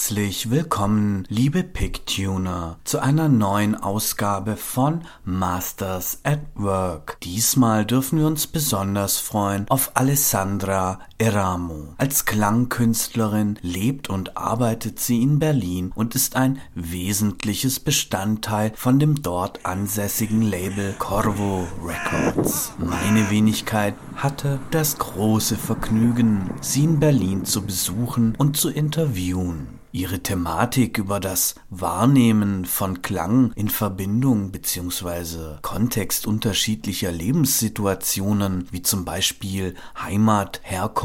[0.00, 7.18] herzlich willkommen, liebe Picktuner, zu einer neuen Ausgabe von Masters at Work.
[7.22, 11.94] Diesmal dürfen wir uns besonders freuen auf Alessandra Eramo.
[11.98, 19.20] Als Klangkünstlerin lebt und arbeitet sie in Berlin und ist ein wesentliches Bestandteil von dem
[19.20, 22.72] dort ansässigen Label Corvo Records.
[22.78, 29.80] Meine Wenigkeit hatte das große Vergnügen, sie in Berlin zu besuchen und zu interviewen.
[29.92, 35.58] Ihre Thematik über das Wahrnehmen von Klang in Verbindung bzw.
[35.62, 41.00] Kontext unterschiedlicher Lebenssituationen, wie zum Beispiel Heimat, Herkunft,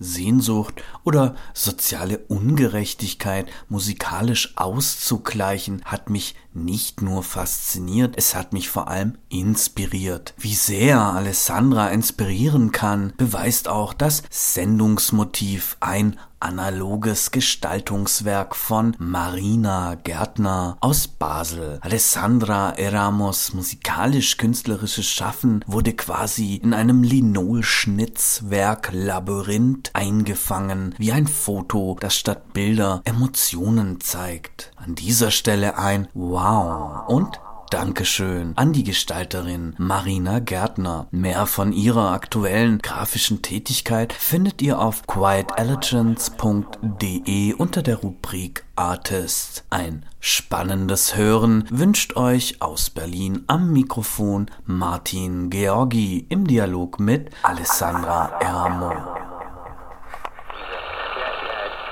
[0.00, 8.88] Sehnsucht oder soziale Ungerechtigkeit musikalisch auszugleichen, hat mich nicht nur fasziniert, es hat mich vor
[8.88, 10.34] allem inspiriert.
[10.38, 20.76] Wie sehr Alessandra inspirieren kann, beweist auch das Sendungsmotiv ein analoges Gestaltungswerk von Marina Gärtner
[20.80, 21.78] aus Basel.
[21.82, 32.16] Alessandra Eramos musikalisch-künstlerisches Schaffen wurde quasi in einem Linolschnitzwerk Labyrinth eingefangen, wie ein Foto, das
[32.16, 34.72] statt Bilder Emotionen zeigt.
[34.76, 37.40] An dieser Stelle ein Wow und
[37.70, 41.06] Dankeschön an die Gestalterin Marina Gärtner.
[41.12, 49.62] Mehr von ihrer aktuellen grafischen Tätigkeit findet ihr auf quietelegance.de unter der Rubrik Artists.
[49.70, 58.36] Ein spannendes Hören wünscht euch aus Berlin am Mikrofon Martin Georgi im Dialog mit Alessandra
[58.40, 58.90] Eramo.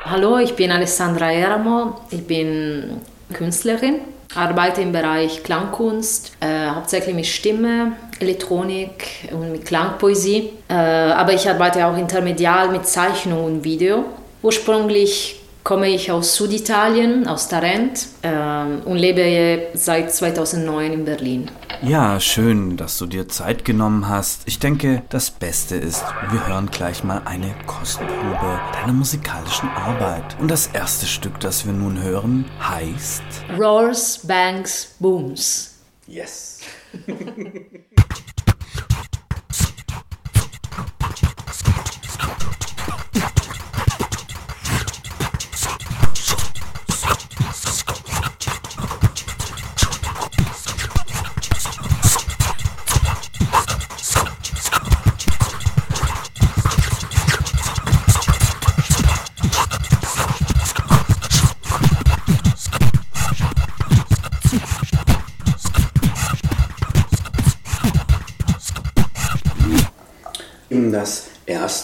[0.06, 3.00] Hallo, ich bin Alessandra Eramo, ich bin
[3.32, 4.00] Künstlerin
[4.34, 10.50] arbeite im Bereich Klangkunst, äh, hauptsächlich mit Stimme, Elektronik und mit Klangpoesie.
[10.68, 14.04] Äh, aber ich arbeite auch intermedial mit Zeichnung und Video.
[14.42, 18.30] Ursprünglich komme ich aus Süditalien, aus Tarent äh,
[18.86, 21.50] und lebe seit 2009 in Berlin.
[21.82, 24.44] Ja, schön, dass du dir Zeit genommen hast.
[24.46, 30.38] Ich denke, das Beste ist, wir hören gleich mal eine Kostprobe deiner musikalischen Arbeit.
[30.40, 33.22] Und das erste Stück, das wir nun hören, heißt
[33.58, 35.74] Roars, Bangs, Booms.
[36.06, 36.60] Yes.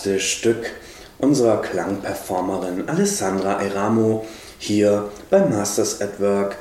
[0.05, 0.71] erste Stück
[1.19, 4.27] unserer Klangperformerin Alessandra Eramo
[4.59, 6.57] hier bei Masters at Work.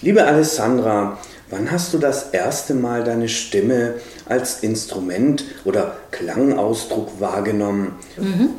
[0.00, 1.18] Liebe Alessandra,
[1.50, 3.94] wann hast du das erste Mal deine Stimme
[4.26, 7.94] als Instrument oder Klangausdruck wahrgenommen?
[8.16, 8.50] Mhm.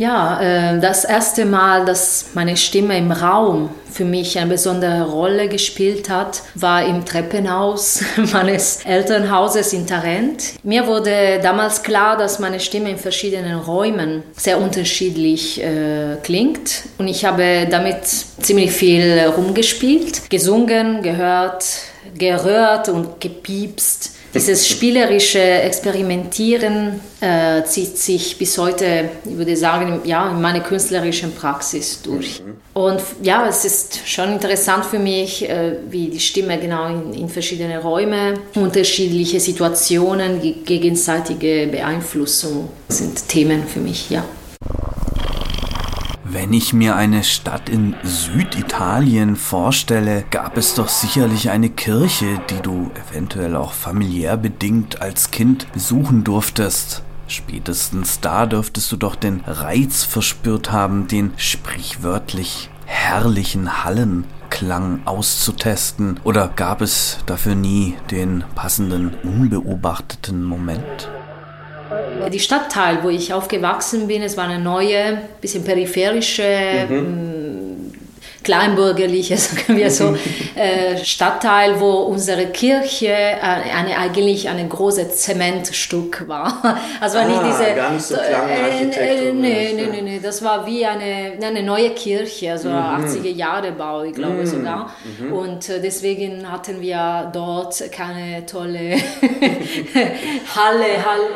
[0.00, 5.46] Ja, äh, das erste Mal, dass meine Stimme im Raum für mich eine besondere Rolle
[5.46, 8.02] gespielt hat, war im Treppenhaus
[8.32, 10.54] meines Elternhauses in Tarent.
[10.62, 17.06] Mir wurde damals klar, dass meine Stimme in verschiedenen Räumen sehr unterschiedlich äh, klingt und
[17.06, 21.66] ich habe damit ziemlich viel rumgespielt, gesungen, gehört,
[22.16, 24.12] gerührt und gepiepst.
[24.32, 31.34] Dieses spielerische Experimentieren äh, zieht sich bis heute, ich würde sagen, ja, in meiner künstlerischen
[31.34, 32.40] Praxis durch.
[32.40, 32.56] Mhm.
[32.72, 37.28] Und ja, es ist schon interessant für mich, äh, wie die Stimme genau in, in
[37.28, 44.24] verschiedene Räume, unterschiedliche Situationen, gegenseitige Beeinflussung sind Themen für mich, ja.
[46.32, 52.62] Wenn ich mir eine Stadt in Süditalien vorstelle, gab es doch sicherlich eine Kirche, die
[52.62, 57.02] du eventuell auch familiär bedingt als Kind besuchen durftest.
[57.26, 66.20] Spätestens da dürftest du doch den Reiz verspürt haben, den sprichwörtlich herrlichen Hallenklang auszutesten.
[66.22, 71.10] Oder gab es dafür nie den passenden, unbeobachteten Moment?
[72.32, 76.96] Die Stadtteil, wo ich aufgewachsen bin, es war eine neue, bisschen peripherische, mhm.
[76.96, 77.50] Mm,
[78.42, 80.16] kleinbürgerliche, sagen wir so,
[80.54, 86.62] äh, Stadtteil, wo unsere Kirche äh, eine, eigentlich ein großes Zementstück war.
[87.00, 87.74] Also ah, nicht diese...
[87.74, 91.90] Gar nicht so äh, äh, nee, nee, nee, nee, das war wie eine, eine neue
[91.90, 92.74] Kirche, also mhm.
[92.74, 94.46] 80er Jahre Bau, ich glaube mhm.
[94.46, 94.94] sogar.
[95.18, 95.32] Mhm.
[95.32, 98.96] Und äh, deswegen hatten wir dort keine tolle
[100.54, 101.30] Halle, Halle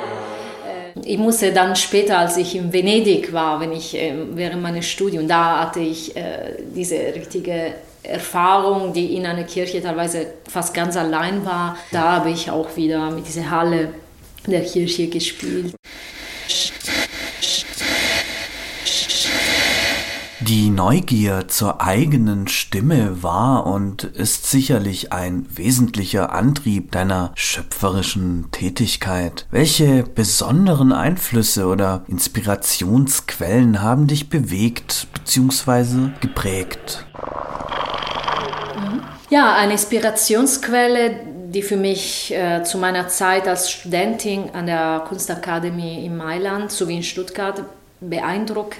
[1.04, 5.28] ich musste dann später, als ich in Venedig war, wenn ich äh, während meines Studiums,
[5.28, 11.44] da hatte ich äh, diese richtige Erfahrung, die in einer Kirche teilweise fast ganz allein
[11.44, 11.76] war.
[11.90, 13.94] Da habe ich auch wieder mit dieser Halle
[14.46, 15.74] der Kirche gespielt.
[20.46, 29.46] Die Neugier zur eigenen Stimme war und ist sicherlich ein wesentlicher Antrieb deiner schöpferischen Tätigkeit.
[29.50, 36.10] Welche besonderen Einflüsse oder Inspirationsquellen haben dich bewegt bzw.
[36.20, 37.06] geprägt?
[39.30, 46.04] Ja, eine Inspirationsquelle, die für mich äh, zu meiner Zeit als Studentin an der Kunstakademie
[46.04, 47.64] in Mailand sowie in Stuttgart
[48.00, 48.76] beeindruckt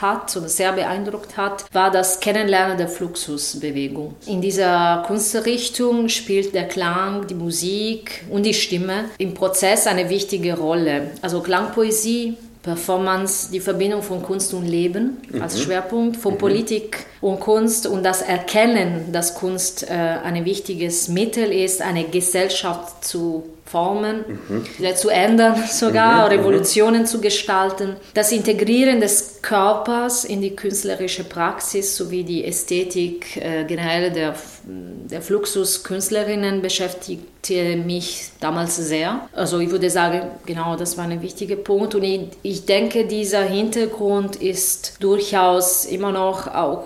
[0.00, 4.14] hat oder sehr beeindruckt hat, war das Kennenlernen der Fluxusbewegung.
[4.26, 10.56] In dieser Kunstrichtung spielt der Klang, die Musik und die Stimme im Prozess eine wichtige
[10.58, 11.12] Rolle.
[11.22, 15.60] Also Klangpoesie Performance, die Verbindung von Kunst und Leben als mhm.
[15.60, 16.38] Schwerpunkt, von mhm.
[16.38, 23.04] Politik und Kunst und das Erkennen, dass Kunst äh, ein wichtiges Mittel ist, eine Gesellschaft
[23.04, 24.96] zu formen, mhm.
[24.96, 26.38] zu ändern sogar, mhm.
[26.38, 27.06] Revolutionen mhm.
[27.06, 27.96] zu gestalten.
[28.12, 34.34] Das Integrieren des Körpers in die künstlerische Praxis sowie die Ästhetik äh, generell der,
[34.64, 39.28] der Fluxus-Künstlerinnen beschäftigte mich damals sehr.
[39.32, 43.42] Also ich würde sagen, genau, das war ein wichtiger Punkt und ich, ich denke, dieser
[43.42, 46.84] Hintergrund ist durchaus immer noch auch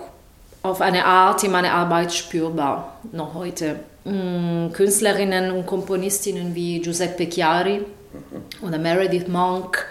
[0.61, 3.79] auf eine Art in meiner Arbeit spürbar, noch heute.
[4.05, 7.81] Mm, Künstlerinnen und Komponistinnen wie Giuseppe Chiari
[8.61, 9.85] oder Meredith Monk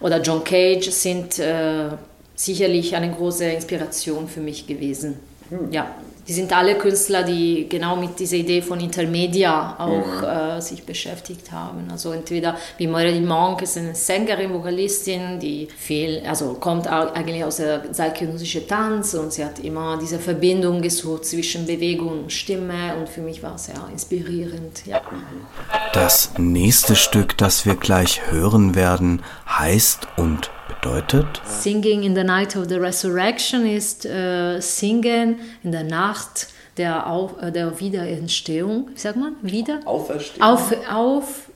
[0.00, 1.88] oder John Cage sind äh,
[2.36, 5.18] sicherlich eine große Inspiration für mich gewesen.
[5.50, 5.72] Hm.
[5.72, 5.94] Ja,
[6.28, 10.58] die sind alle Künstler, die genau mit dieser Idee von Intermedia auch mhm.
[10.58, 11.88] äh, sich beschäftigt haben.
[11.90, 17.56] Also entweder wie Marilyn Monk ist eine Sängerin, Vokalistin, die viel, also kommt eigentlich aus
[17.56, 23.08] der zeitgenössischen Tanz und sie hat immer diese Verbindung gesucht zwischen Bewegung und Stimme und
[23.08, 24.84] für mich war es sehr inspirierend.
[24.84, 25.00] Ja.
[25.94, 31.26] Das nächste Stück, das wir gleich hören werden, heißt und bedeutet?
[31.44, 37.42] Singing in the Night of the Resurrection ist äh, Singen in der Nacht der, Auf,
[37.42, 38.90] äh, der Wiederentstehung.
[38.94, 39.34] Wie sagt man?
[39.42, 39.80] Wieder?
[39.84, 40.42] Auferstehung.
[40.42, 41.50] Auf, auf,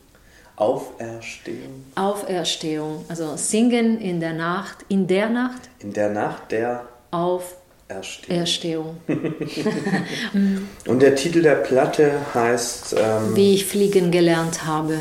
[0.57, 1.85] Auferstehung.
[1.95, 3.05] Auferstehung.
[3.09, 5.63] Also Singen in der Nacht, in der Nacht.
[5.79, 8.97] In der Nacht der Auferstehung.
[10.87, 12.95] Und der Titel der Platte heißt...
[12.99, 14.99] Ähm, Wie ich fliegen gelernt habe.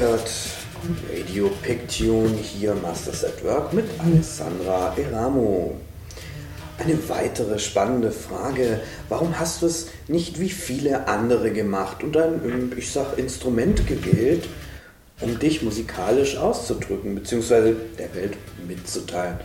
[0.00, 0.30] Hört
[1.12, 5.76] Radio Pictune hier Masters at Work mit Alessandra Eramo.
[6.78, 8.80] Eine weitere spannende Frage,
[9.10, 14.48] warum hast du es nicht wie viele andere gemacht und ein, ich sag, Instrument gewählt,
[15.20, 17.74] um dich musikalisch auszudrücken bzw.
[17.98, 19.36] der Welt mitzuteilen?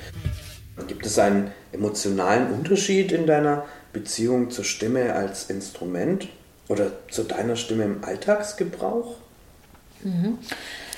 [0.87, 6.29] Gibt es einen emotionalen Unterschied in deiner Beziehung zur Stimme als Instrument
[6.69, 9.17] oder zu deiner Stimme im Alltagsgebrauch?
[10.05, 10.37] Mhm.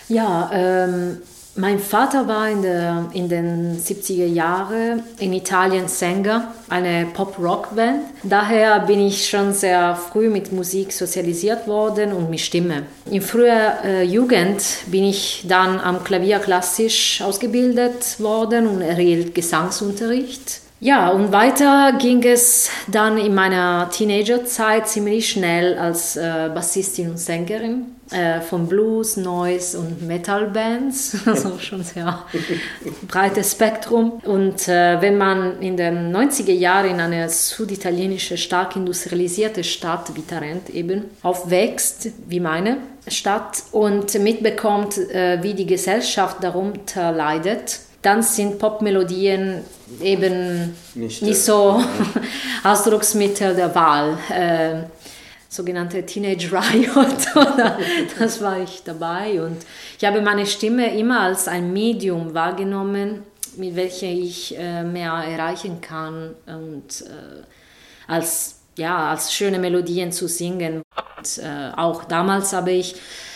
[0.09, 1.17] Ja, ähm,
[1.55, 8.03] mein Vater war in, der, in den 70er Jahren in Italien Sänger, eine Pop-Rock-Band.
[8.21, 12.83] Daher bin ich schon sehr früh mit Musik sozialisiert worden und mit Stimme.
[13.09, 20.66] In früher äh, Jugend bin ich dann am Klavier klassisch ausgebildet worden und erhielt Gesangsunterricht.
[20.79, 27.17] Ja, und weiter ging es dann in meiner Teenagerzeit ziemlich schnell als äh, Bassistin und
[27.17, 32.24] Sängerin äh, von Blues, Noise und Metal-Bands, also schon sehr
[33.07, 34.22] breites Spektrum.
[34.24, 40.22] Und äh, wenn man in den 90er Jahren in einer süditalienische, stark industrialisierte Stadt wie
[40.22, 48.22] Tarent eben aufwächst, wie meine Stadt, und mitbekommt, äh, wie die Gesellschaft darunter leidet, dann
[48.22, 49.63] sind Popmelodien
[50.01, 51.82] eben nicht, nicht so
[52.63, 54.18] Ausdrucksmittel der Wahl.
[54.30, 54.88] Äh,
[55.50, 57.27] sogenannte Teenage Riot,
[58.20, 59.42] das war ich dabei.
[59.42, 59.58] Und
[59.98, 63.24] ich habe meine Stimme immer als ein Medium wahrgenommen,
[63.56, 67.44] mit welchem ich äh, mehr erreichen kann und äh,
[68.08, 70.81] als, ja, als schöne Melodien zu singen.
[71.17, 72.96] Und, äh, auch damals habe ich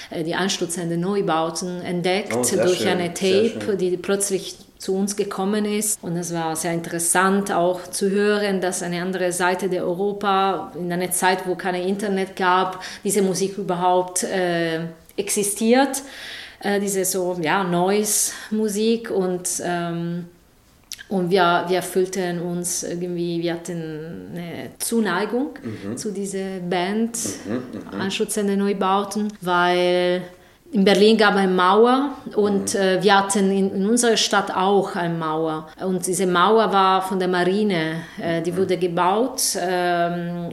[0.10, 5.66] äh, die anstürzenden Neubauten entdeckt oh, durch schön, eine Tape, die plötzlich zu uns gekommen
[5.66, 6.04] ist.
[6.04, 10.92] Und es war sehr interessant auch zu hören, dass eine andere Seite der Europa in
[10.92, 14.80] einer Zeit, wo kein Internet gab, diese Musik überhaupt äh,
[15.18, 16.02] existiert.
[16.64, 20.26] Äh, diese so, ja, Noise-Musik und ähm,
[21.12, 25.98] und wir, wir fühlten uns irgendwie, wir hatten eine Zuneigung mhm.
[25.98, 27.54] zu dieser Band, mhm,
[27.94, 28.02] mhm.
[28.02, 30.22] Anschützende Neubauten, weil
[30.72, 34.96] in Berlin gab es eine Mauer und äh, wir hatten in, in, unserer Stadt auch
[34.96, 35.68] eine Mauer.
[35.86, 38.04] Und diese Mauer war von der Marine.
[38.18, 39.60] Äh, die wurde gebaut, äh,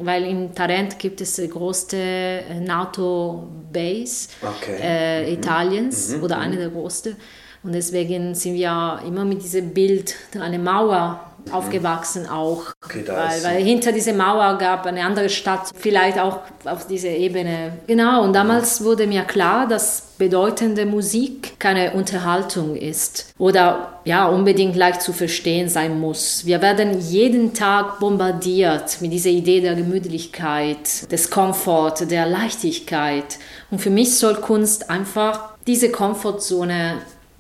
[0.03, 4.77] weil in Tarent gibt es die größte äh, NATO-Base okay.
[4.81, 5.33] Äh, mhm.
[5.35, 6.25] Italiens mhm.
[6.25, 7.15] oder eine der größten.
[7.63, 11.21] Und deswegen sind wir immer mit diesem Bild einer Mauer
[11.53, 12.63] aufgewachsen auch.
[12.85, 17.73] Okay, weil, weil hinter dieser Mauer gab eine andere Stadt, vielleicht auch auf dieser Ebene.
[17.87, 24.75] Genau, und damals wurde mir klar, dass bedeutende Musik keine Unterhaltung ist oder ja unbedingt
[24.77, 26.45] leicht zu verstehen sein muss.
[26.45, 33.39] Wir werden jeden Tag bombardiert mit dieser Idee der Gemütlichkeit, des Komfort, der Leichtigkeit.
[33.71, 36.95] Und für mich soll Kunst einfach diese Komfortzone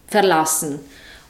[0.09, 0.81] verlassen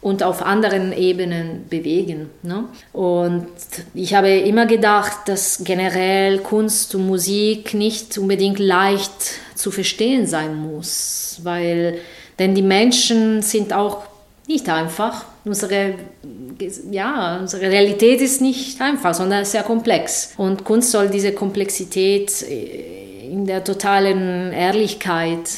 [0.01, 2.31] und auf anderen Ebenen bewegen.
[2.43, 2.65] Ne?
[2.93, 3.49] Und
[3.95, 9.13] ich habe immer gedacht, dass generell Kunst und Musik nicht unbedingt leicht
[9.55, 11.99] zu verstehen sein muss, weil
[12.39, 14.05] denn die Menschen sind auch
[14.47, 15.27] nicht einfach.
[15.45, 15.95] Unsere,
[16.91, 20.35] ja, unsere Realität ist nicht einfach, sondern sehr komplex.
[20.37, 25.51] Und Kunst soll diese Komplexität äh, in der totalen Ehrlichkeit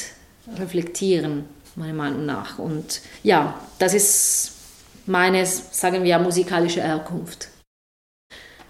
[0.59, 2.59] reflektieren, meiner Meinung nach.
[2.59, 4.51] Und ja, das ist
[5.05, 7.49] meine, sagen wir, musikalische Herkunft.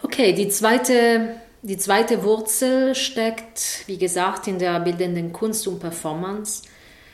[0.04, 6.64] Okay, die zweite, die zweite Wurzel steckt, wie gesagt, in der bildenden Kunst und Performance.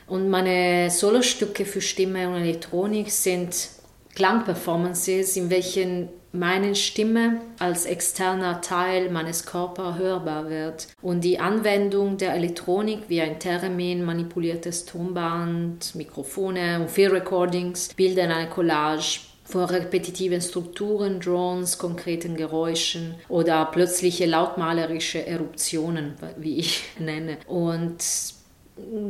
[0.07, 3.69] Und meine Solostücke für Stimme und Elektronik sind
[4.17, 12.17] Klangperformances, in welchen meine Stimme als externer Teil meines Körpers hörbar wird und die Anwendung
[12.17, 19.65] der Elektronik wie ein Theremin, manipuliertes Tonband, Mikrofone und Field Recordings bilden eine Collage von
[19.65, 27.37] repetitiven Strukturen, Drones, konkreten Geräuschen oder plötzliche lautmalerische Eruptionen, wie ich nenne.
[27.45, 28.03] Und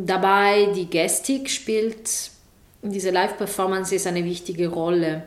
[0.05, 2.35] dabei die Gestik spielt
[2.81, 5.23] diese Live-Performance ist eine wichtige Rolle.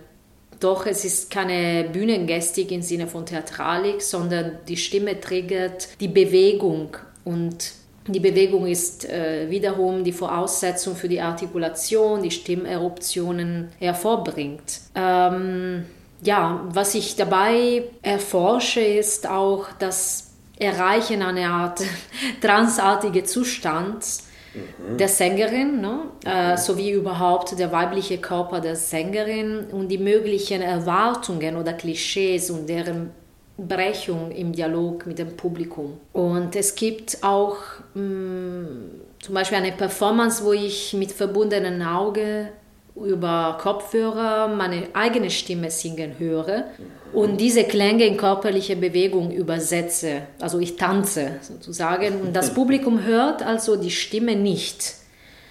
[0.61, 6.97] Doch es ist keine Bühnengestik im Sinne von Theatralik, sondern die Stimme triggert die Bewegung
[7.25, 7.73] und
[8.07, 14.81] die Bewegung ist äh, wiederum die Voraussetzung für die Artikulation, die Stimmeruptionen hervorbringt.
[14.95, 15.85] Ähm,
[16.23, 21.83] ja, was ich dabei erforsche, ist auch das Erreichen einer Art
[22.41, 24.97] transartige Zustands mhm.
[24.97, 26.01] der Sängerin, ne?
[26.25, 32.69] äh, sowie überhaupt der weibliche Körper der Sängerin und die möglichen Erwartungen oder Klischees und
[32.69, 33.11] deren
[33.57, 35.99] Brechung im Dialog mit dem Publikum.
[36.13, 37.57] Und es gibt auch
[37.95, 42.49] mh, mm, zum Beispiel eine Performance, wo ich mit verbundenem Auge
[43.05, 46.65] über Kopfhörer meine eigene Stimme singen höre
[47.13, 50.23] und diese Klänge in körperliche Bewegung übersetze.
[50.41, 54.95] Also ich tanze sozusagen und das Publikum hört also die Stimme nicht,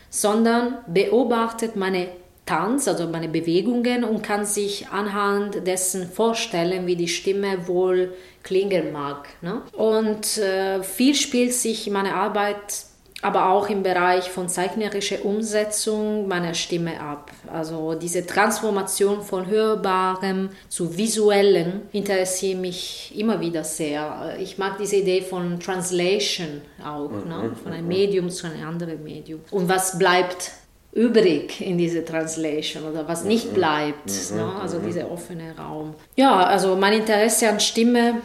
[0.09, 2.07] sondern beobachtet meine
[2.45, 8.91] Tanz, also meine Bewegungen und kann sich anhand dessen vorstellen, wie die Stimme wohl klingen
[8.91, 9.27] mag.
[9.41, 9.61] Ne?
[9.73, 12.88] Und äh, viel spielt sich in meiner Arbeit
[13.21, 17.31] aber auch im Bereich von zeichnerischer Umsetzung meiner Stimme ab.
[17.51, 24.37] Also diese Transformation von Hörbarem zu Visuellen interessiert mich immer wieder sehr.
[24.39, 27.17] Ich mag diese Idee von Translation auch, ne?
[27.23, 27.29] mhm.
[27.29, 27.55] ne?
[27.61, 29.41] von einem Medium zu einem anderen Medium.
[29.51, 30.51] Und was bleibt
[30.93, 33.55] übrig in diese Translation oder was nicht mhm.
[33.55, 34.37] bleibt, mhm.
[34.37, 34.55] ne?
[34.61, 35.93] also dieser offene Raum.
[36.15, 38.21] Ja, also mein Interesse an Stimme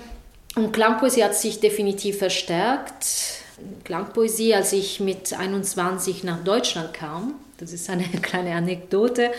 [0.54, 3.33] und Klangpoesie hat sich definitiv verstärkt
[3.84, 7.34] Klangpoesie, als ich mit 21 nach Deutschland kam.
[7.58, 9.30] Das ist eine kleine Anekdote,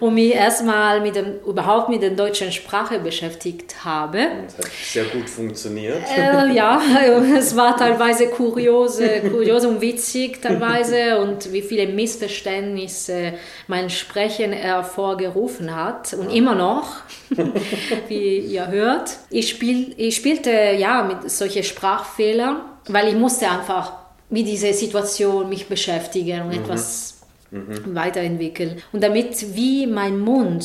[0.00, 4.18] und mich erstmal mit dem, überhaupt mit der deutschen Sprache beschäftigt habe.
[4.44, 6.02] Das hat sehr gut funktioniert.
[6.14, 6.82] Äh, ja,
[7.38, 13.32] es war teilweise kuriose, kurios und witzig teilweise und wie viele Missverständnisse
[13.68, 16.96] mein Sprechen hervorgerufen hat und immer noch,
[18.08, 19.16] wie ihr hört.
[19.30, 23.92] Ich, spiel, ich spielte ja mit solchen Sprachfehlern weil ich musste einfach
[24.30, 26.62] mit dieser Situation mich beschäftigen und mhm.
[26.62, 27.94] etwas mhm.
[27.94, 28.82] weiterentwickeln.
[28.92, 30.64] Und damit wie mein Mund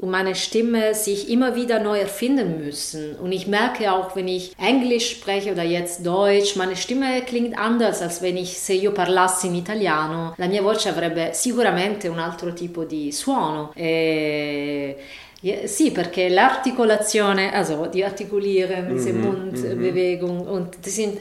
[0.00, 3.16] und meine Stimme sich immer wieder neu erfinden müssen.
[3.16, 8.00] Und ich merke auch, wenn ich Englisch spreche oder jetzt Deutsch, meine Stimme klingt anders,
[8.00, 12.54] als wenn ich, se io parlassi in italiano, la mia voce avrebbe sicuramente un altro
[12.54, 13.72] tipo di suono.
[13.76, 14.96] E
[15.42, 20.48] ja, sì, perché l'artikulazione, also die artikulieren, diese mhm, Mundbewegung mhm.
[20.48, 21.18] und die sind,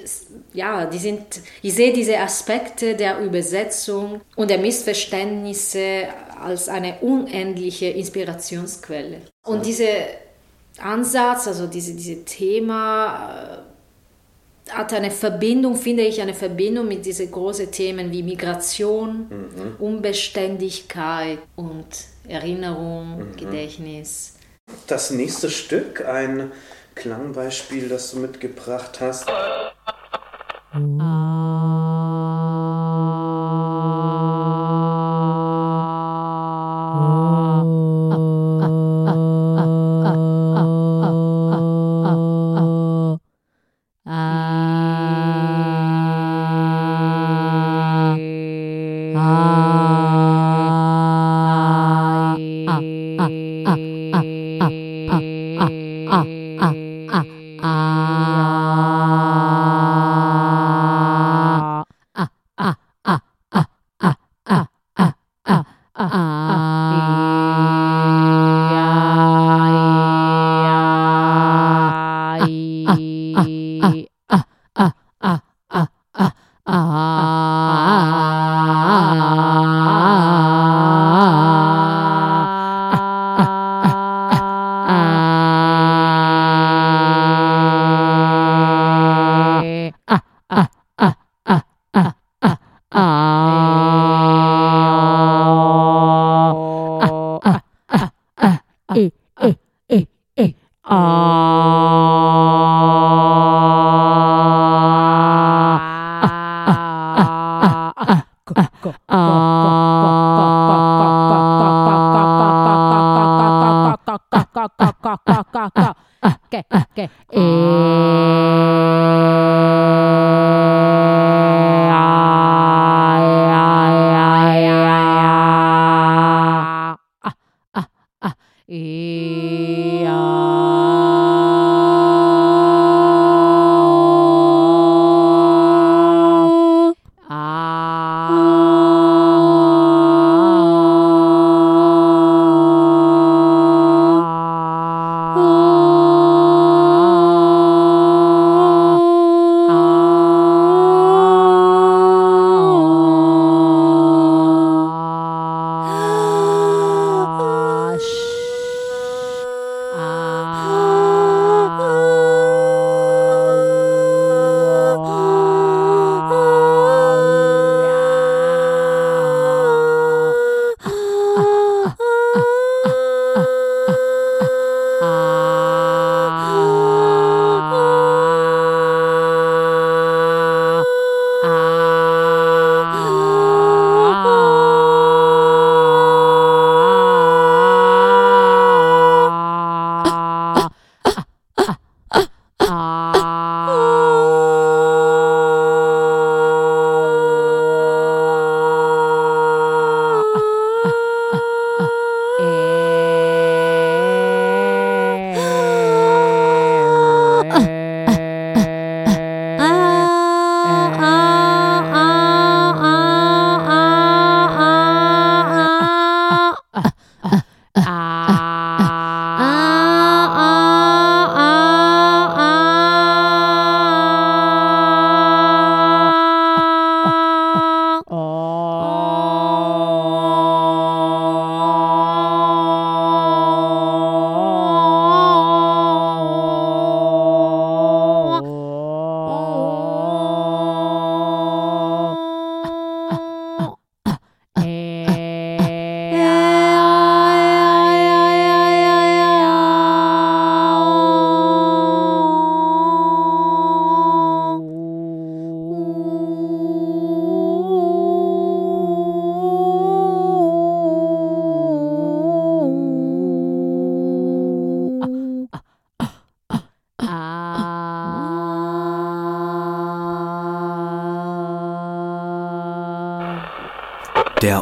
[0.52, 7.88] ja, die sind, ich sehe diese Aspekte der Übersetzung und der Missverständnisse als eine unendliche
[7.88, 9.22] Inspirationsquelle.
[9.46, 10.08] Und dieser
[10.80, 13.70] Ansatz, also diese, diese Thema, äh,
[14.72, 19.76] hat eine Verbindung, finde ich, eine Verbindung mit diesen großen Themen wie Migration, mhm.
[19.80, 21.86] Unbeständigkeit und
[22.30, 23.36] Erinnerung, mhm.
[23.36, 24.36] Gedächtnis.
[24.88, 26.52] Das nächste Stück, ein
[26.96, 29.28] Klangbeispiel, das du mitgebracht hast.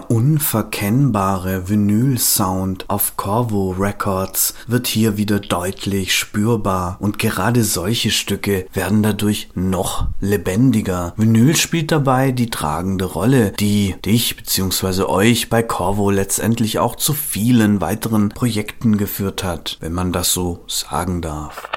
[0.10, 9.04] Unverkennbare Vinyl-Sound auf Corvo Records wird hier wieder deutlich spürbar und gerade solche Stücke werden
[9.04, 11.14] dadurch noch lebendiger.
[11.18, 15.04] Vinyl spielt dabei die tragende Rolle, die dich bzw.
[15.04, 20.64] euch bei Corvo letztendlich auch zu vielen weiteren Projekten geführt hat, wenn man das so
[20.68, 21.70] sagen darf.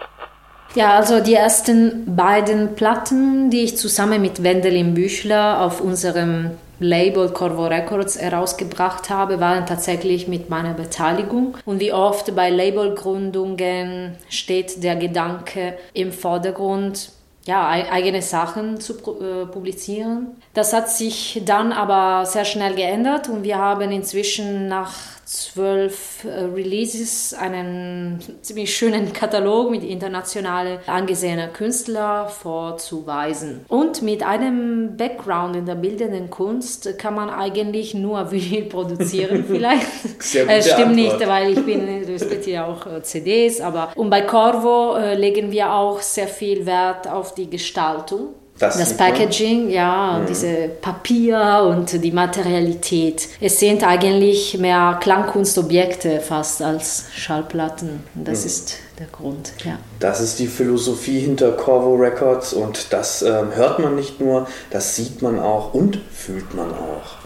[0.77, 7.29] Ja, also die ersten beiden Platten, die ich zusammen mit Wendelin Büchler auf unserem Label
[7.29, 11.57] Corvo Records herausgebracht habe, waren tatsächlich mit meiner Beteiligung.
[11.66, 17.12] Und wie oft bei Labelgründungen steht der Gedanke im Vordergrund,
[17.47, 20.37] ja, eigene Sachen zu äh, publizieren.
[20.55, 24.93] Das hat sich dann aber sehr schnell geändert und wir haben inzwischen nach
[25.31, 33.64] zwölf äh, Releases, einen ziemlich schönen Katalog mit international angesehener Künstler vorzuweisen.
[33.69, 39.87] Und mit einem Background in der bildenden Kunst kann man eigentlich nur Vinyl produzieren vielleicht.
[40.21, 40.97] Sehr äh, gute stimmt Antwort.
[40.97, 45.14] nicht, weil ich bin, es gibt ja auch äh, CDs, aber und bei Corvo äh,
[45.14, 48.35] legen wir auch sehr viel Wert auf die Gestaltung.
[48.61, 48.99] Das Das, man.
[48.99, 53.29] Packaging, ja, diese Papier und die Materialität.
[53.40, 58.05] Es sind eigentlich mehr Klangkunstobjekte fast als Schallplatten.
[58.14, 59.79] Das ist der Grund, ja.
[59.99, 64.94] Das ist die Philosophie hinter Corvo Records und das ähm, hört man nicht nur, das
[64.94, 67.19] sieht man auch und fühlt man auch.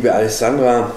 [0.00, 0.92] Liebe Alessandra,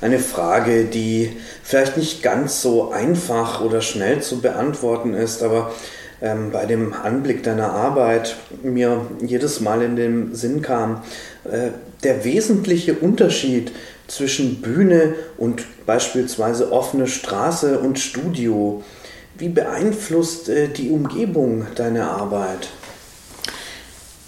[0.00, 5.74] eine Frage, die vielleicht nicht ganz so einfach oder schnell zu beantworten ist, aber
[6.22, 11.02] ähm, bei dem Anblick deiner Arbeit mir jedes Mal in den Sinn kam,
[11.44, 11.72] äh,
[12.04, 13.70] der wesentliche Unterschied
[14.08, 18.82] zwischen Bühne und beispielsweise offene Straße und Studio.
[19.36, 22.70] Wie beeinflusst äh, die Umgebung deine Arbeit?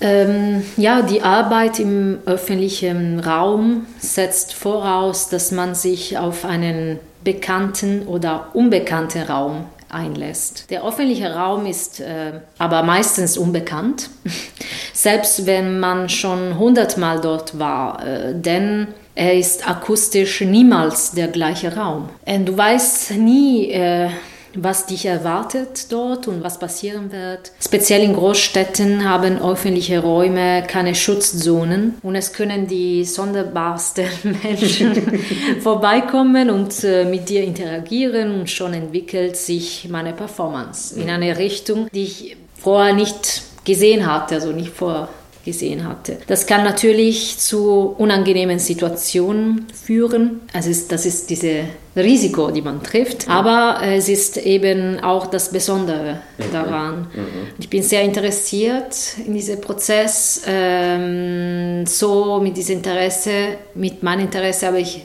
[0.05, 8.07] Ähm, ja, die Arbeit im öffentlichen Raum setzt voraus, dass man sich auf einen bekannten
[8.07, 10.71] oder unbekannten Raum einlässt.
[10.71, 14.11] Der öffentliche Raum ist äh, aber meistens unbekannt,
[14.93, 21.75] selbst wenn man schon hundertmal dort war, äh, denn er ist akustisch niemals der gleiche
[21.77, 22.11] Raum.
[22.27, 24.11] Und du weißt nie, äh,
[24.57, 27.53] was dich erwartet dort und was passieren wird.
[27.61, 34.07] Speziell in Großstädten haben öffentliche Räume keine Schutzzonen und es können die sonderbarsten
[34.43, 35.21] Menschen
[35.61, 41.89] vorbeikommen und äh, mit dir interagieren und schon entwickelt sich meine Performance in eine Richtung,
[41.93, 45.09] die ich vorher nicht gesehen hatte, also nicht vor
[45.45, 46.19] gesehen hatte.
[46.27, 50.41] Das kann natürlich zu unangenehmen Situationen führen.
[50.53, 53.29] Also das ist dieses Risiko, die man trifft.
[53.29, 56.21] Aber es ist eben auch das Besondere
[56.53, 57.09] daran.
[57.15, 57.49] Mhm.
[57.59, 60.43] Ich bin sehr interessiert in diesem Prozess.
[60.47, 65.05] Ähm, so mit diesem Interesse, mit meinem Interesse habe ich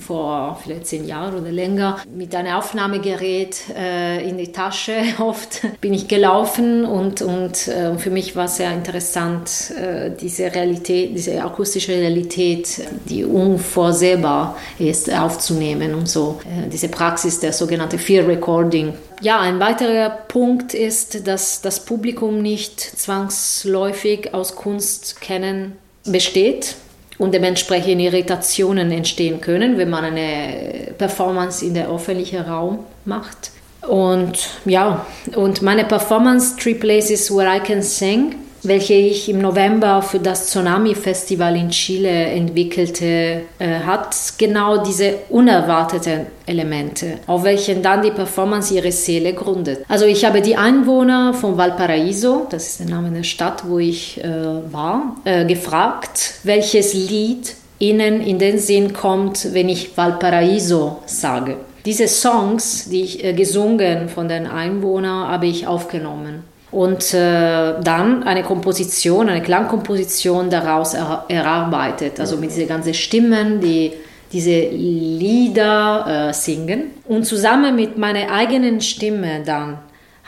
[0.00, 4.92] vor vielleicht zehn Jahren oder länger mit einem Aufnahmegerät äh, in die Tasche.
[5.18, 11.14] Oft bin ich gelaufen und, und äh, für mich war sehr interessant, äh, diese Realität,
[11.14, 16.40] diese akustische Realität, die unvorsehbar ist, aufzunehmen und so.
[16.44, 18.94] Äh, diese Praxis der sogenannten Fear Recording.
[19.20, 26.76] Ja, ein weiterer Punkt ist, dass das Publikum nicht zwangsläufig aus Kunst kennen besteht
[27.18, 33.50] und dementsprechend Irritationen entstehen können, wenn man eine Performance in der öffentlichen Raum macht.
[33.86, 40.02] Und ja, und meine Performance Three Places Where I Can Sing welche ich im November
[40.02, 47.82] für das Tsunami Festival in Chile entwickelte, äh, hat genau diese unerwarteten Elemente, auf welchen
[47.82, 49.84] dann die Performance ihre Seele gründet.
[49.88, 54.22] Also ich habe die Einwohner von Valparaiso, das ist der Name der Stadt, wo ich
[54.22, 54.28] äh,
[54.72, 61.56] war, äh, gefragt, welches Lied ihnen in den Sinn kommt, wenn ich Valparaiso sage.
[61.84, 68.22] Diese Songs, die ich äh, gesungen von den Einwohnern, habe ich aufgenommen und äh, dann
[68.24, 73.92] eine Komposition, eine Klangkomposition daraus er, erarbeitet, also mit diesen ganzen Stimmen, die
[74.32, 76.90] diese Lieder äh, singen.
[77.06, 79.78] Und zusammen mit meiner eigenen Stimme dann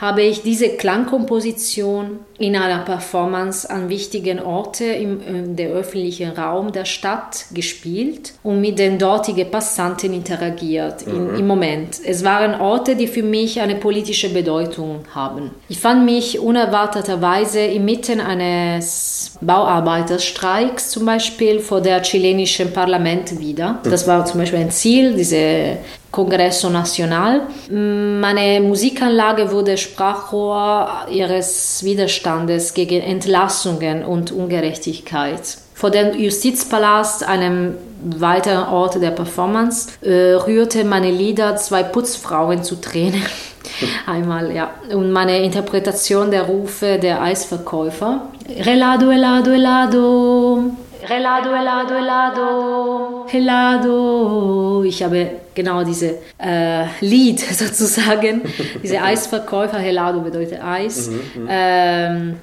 [0.01, 6.71] habe ich diese Klangkomposition in einer Performance an wichtigen Orten im, im der öffentlichen Raum
[6.71, 11.35] der Stadt gespielt und mit den dortigen Passanten interagiert mhm.
[11.35, 11.99] im Moment.
[12.03, 15.51] Es waren Orte, die für mich eine politische Bedeutung haben.
[15.69, 23.79] Ich fand mich unerwarteterweise inmitten eines Bauarbeiterstreiks zum Beispiel vor der chilenischen Parlament wieder.
[23.83, 25.77] Das war zum Beispiel ein Ziel, diese
[26.11, 27.41] Congresso Nacional.
[27.69, 35.57] Meine Musikanlage wurde Sprachrohr ihres Widerstandes gegen Entlassungen und Ungerechtigkeit.
[35.73, 42.75] Vor dem Justizpalast, einem weiteren Ort der Performance, äh, rührte meine Lieder zwei Putzfrauen zu
[42.75, 43.23] Tränen.
[44.05, 44.71] Einmal, ja.
[44.93, 48.27] Und meine Interpretation der Rufe der Eisverkäufer.
[48.59, 50.71] Relado, helado, helado.
[51.07, 54.83] Helado, helado, helado, helado.
[54.83, 58.41] Ich habe genau diese äh, Lied sozusagen,
[58.83, 61.09] diese Eisverkäufer, helado bedeutet Eis.
[61.09, 61.47] Mhm, mhm.
[61.49, 62.37] ähm,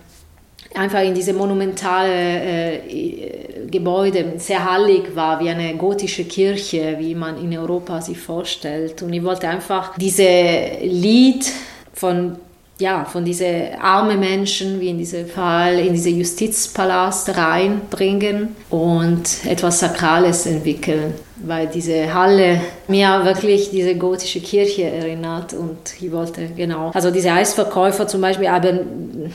[0.74, 7.42] einfach in diese monumentale äh, Gebäude, sehr hallig war, wie eine gotische Kirche, wie man
[7.42, 9.02] in Europa sich vorstellt.
[9.02, 11.50] Und ich wollte einfach diese Lied
[11.92, 12.36] von
[12.80, 19.80] ja, von diesen armen Menschen, wie in diesem Fall, in diesen Justizpalast reinbringen und etwas
[19.80, 21.14] Sakrales entwickeln,
[21.44, 27.32] weil diese Halle mir wirklich diese gotische Kirche erinnert und ich wollte genau, also diese
[27.32, 29.32] Eisverkäufer zum Beispiel haben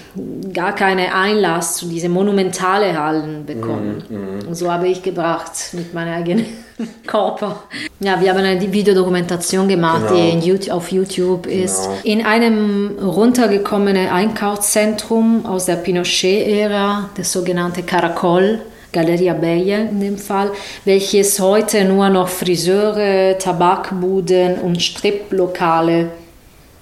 [0.54, 4.04] gar keinen Einlass zu diesen monumentalen Hallen bekommen.
[4.10, 4.48] Mm, mm.
[4.48, 6.46] Und so habe ich gebracht mit meiner eigenen
[7.08, 7.64] Körper.
[8.00, 10.40] Ja, wir haben eine Videodokumentation gemacht, genau.
[10.40, 11.84] die YouTube, auf YouTube ist.
[11.84, 11.98] Genau.
[12.04, 20.52] In einem runtergekommenen Einkaufszentrum aus der Pinochet-Ära, das sogenannte Caracol, Galeria Belle in dem Fall,
[20.86, 26.12] welches heute nur noch Friseure, Tabakbuden und Striplokale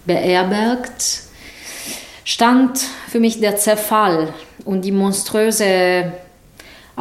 [0.06, 1.22] beherbergt,
[2.26, 4.34] stand für mich der Zerfall
[4.66, 6.12] und die monströse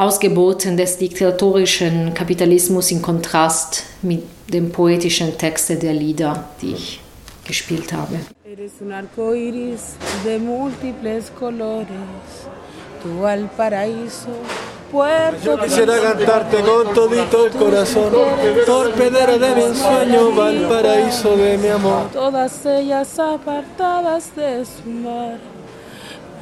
[0.01, 7.01] Ausgeboten des diktatorischen Kapitalismus in Kontrast mit den poetischen Texten der Lieder, die ich
[7.45, 8.15] gespielt habe.
[8.43, 12.49] Eres un arco iris de múltiples colores,
[13.03, 14.31] tú al paraíso
[15.45, 18.13] Yo quisiera cantarte con todito el corazón,
[18.67, 22.11] torpedera de mi ensueño, Valparaíso de mi amor.
[22.13, 25.39] Todas ellas apartadas de su mar,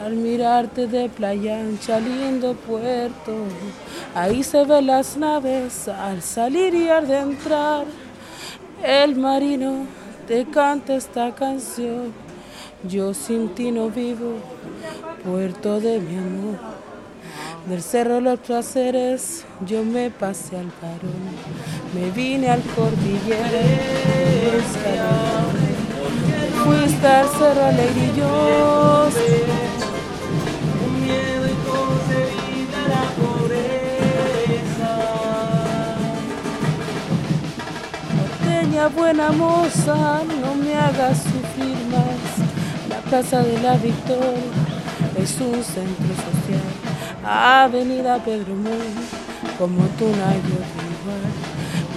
[0.04, 3.34] al mirarte de playa ancha, lindo puerto,
[4.14, 7.84] ahí se ven las naves al salir y al entrar.
[8.84, 9.86] El marino
[10.26, 12.12] te canta esta canción,
[12.84, 14.34] yo sin ti no vivo,
[15.24, 16.58] puerto de mi amor.
[17.68, 21.12] Del cerro los placeres yo me pasé al parón,
[21.94, 23.60] me vine al cordillera,
[26.64, 27.70] fuiste al cerro
[31.00, 34.92] miedo y concebida la pobreza.
[38.16, 42.30] Norteña buena moza, no me hagas sufrir más.
[42.88, 44.52] La plaza de la Victoria
[45.16, 46.68] es un centro social.
[47.24, 48.94] Avenida Pedro Moon,
[49.58, 51.32] como tú no hay otro igual.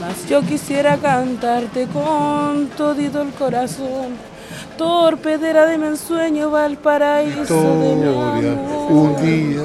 [0.02, 4.18] Mas yo quisiera cantarte con todito el corazón,
[4.82, 8.92] torpedera de mi ensueño, Valparaíso de mi Historia, amor.
[8.92, 9.62] un día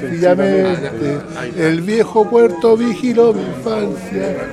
[0.00, 1.18] sencillamente
[1.58, 4.48] el viejo puerto vigiló mi infancia.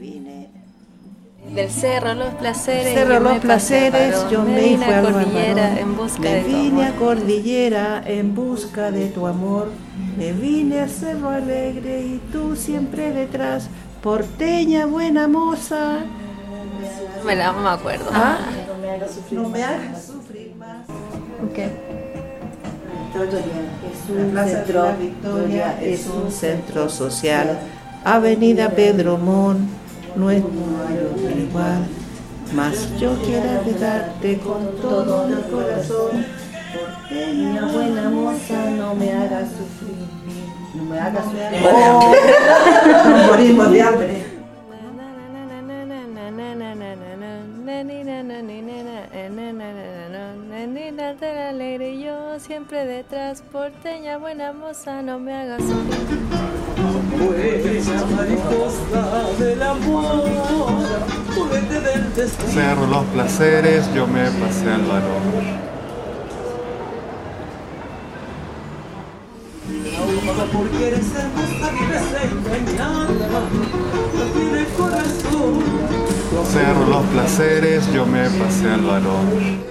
[0.00, 0.48] Vine.
[1.54, 2.94] Del cerro los placeres.
[2.94, 6.34] Cerro yo me los placeres, yo me vine fui a al cordillera en busca Me
[6.34, 6.98] de tu vine a amor.
[6.98, 9.68] cordillera en busca de tu amor.
[10.16, 13.68] Me vine a Cerro Alegre y tú siempre detrás.
[14.02, 15.98] Porteña, buena moza.
[17.24, 18.06] Me la no me acuerdo.
[18.12, 18.38] Ah,
[19.32, 20.86] no me hagas sufrir más.
[24.14, 27.58] La Plaza de la Victoria es un centro social.
[28.04, 29.68] Avenida Pedro Mon,
[30.16, 31.86] no es igual.
[32.54, 36.26] Mas yo quiero quedarte con todo el corazón.
[36.74, 40.08] Porteña, buena moza, no me hagas sufrir.
[40.74, 41.62] No me hagas sufrir.
[43.10, 44.30] Nos morimos de hambre.
[50.66, 55.62] Del alegre y yo siempre detrás porteña buena moza no me hagas
[62.52, 65.70] Cerro los placeres, yo me pasé al varón.
[76.52, 79.70] Cerro los placeres, yo me pasé al varón.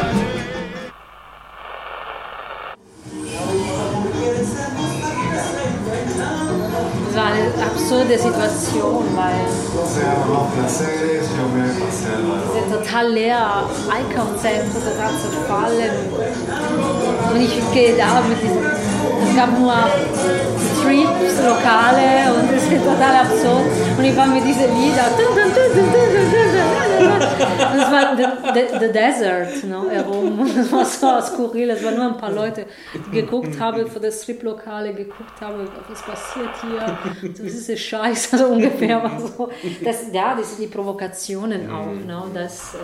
[8.61, 9.47] Situation, weil
[9.87, 12.53] Cerro los placeres, yo me pasé al varón.
[12.53, 13.37] wir total leer
[15.29, 15.71] total.
[17.33, 18.65] Und ich gehe da mit diesem,
[19.23, 19.73] es gab nur
[20.81, 23.65] Streets, Lokale und es ist total absurd.
[23.97, 25.05] Und ich war mit diesen Lieder.
[27.71, 30.45] Und es war the, the, the Desert no, herum.
[30.59, 31.69] Es war so skurril.
[31.69, 36.01] Es waren nur ein paar Leute, die geguckt haben, für das Strip-Lokale geguckt haben, was
[36.01, 36.97] passiert hier.
[37.31, 39.49] Das ist ein Scheiß, also ungefähr war so.
[39.83, 41.93] Das, ja, das sind die Provokationen auch.
[42.07, 42.77] No, das, äh,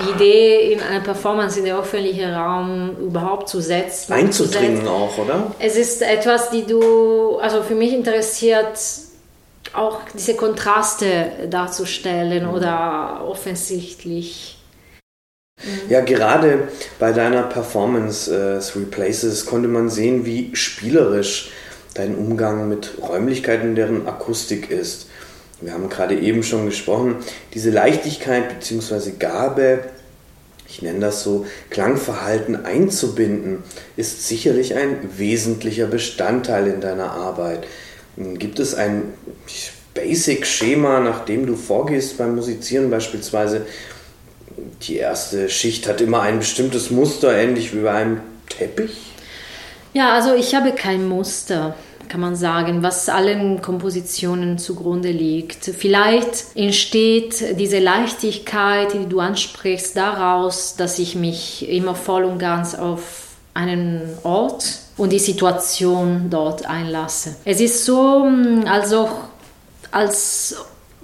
[0.00, 4.12] die Idee, in eine Performance in den öffentlichen Raum überhaupt zu setzen.
[4.12, 5.54] Einzudringen auch, oder?
[5.58, 8.78] Es ist etwas, die du, also für mich interessiert,
[9.72, 12.54] auch diese Kontraste darzustellen mhm.
[12.54, 14.56] oder offensichtlich.
[15.88, 21.50] Ja, gerade bei deiner Performance äh, Three Places konnte man sehen, wie spielerisch
[21.94, 25.09] dein Umgang mit Räumlichkeiten, deren Akustik ist.
[25.60, 27.16] Wir haben gerade eben schon gesprochen,
[27.54, 29.12] diese Leichtigkeit bzw.
[29.18, 29.80] Gabe,
[30.66, 33.62] ich nenne das so, Klangverhalten einzubinden,
[33.96, 37.66] ist sicherlich ein wesentlicher Bestandteil in deiner Arbeit.
[38.16, 39.14] Gibt es ein
[39.94, 43.66] Basic-Schema, nach dem du vorgehst beim Musizieren beispielsweise?
[44.82, 49.12] Die erste Schicht hat immer ein bestimmtes Muster, ähnlich wie bei einem Teppich?
[49.92, 51.74] Ja, also ich habe kein Muster
[52.10, 55.64] kann man sagen, was allen Kompositionen zugrunde liegt.
[55.64, 62.74] Vielleicht entsteht diese Leichtigkeit, die du ansprichst, daraus, dass ich mich immer voll und ganz
[62.74, 64.64] auf einen Ort
[64.96, 67.36] und die Situation dort einlasse.
[67.44, 68.28] Es ist so,
[68.66, 69.08] also,
[69.92, 70.56] als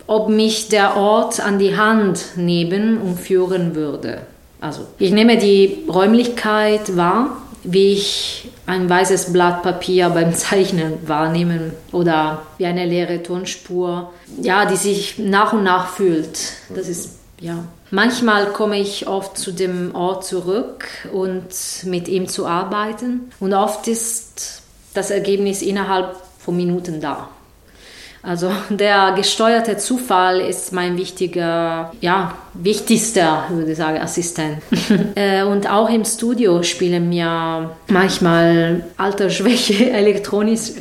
[0.08, 4.22] ob mich der Ort an die Hand nehmen und führen würde.
[4.60, 11.72] Also ich nehme die Räumlichkeit wahr wie ich ein weißes Blatt Papier beim Zeichnen wahrnehmen
[11.92, 16.38] oder wie eine leere Tonspur, ja, die sich nach und nach fühlt.
[16.74, 17.64] Das ist ja.
[17.90, 21.44] Manchmal komme ich oft zu dem Ort zurück und
[21.84, 24.62] mit ihm zu arbeiten und oft ist
[24.94, 27.28] das Ergebnis innerhalb von Minuten da.
[28.22, 34.58] Also der gesteuerte Zufall ist mein wichtiger, ja, wichtigster, würde ich sagen, Assistent.
[35.14, 39.90] Äh, und auch im Studio spielen mir manchmal Altersschwäche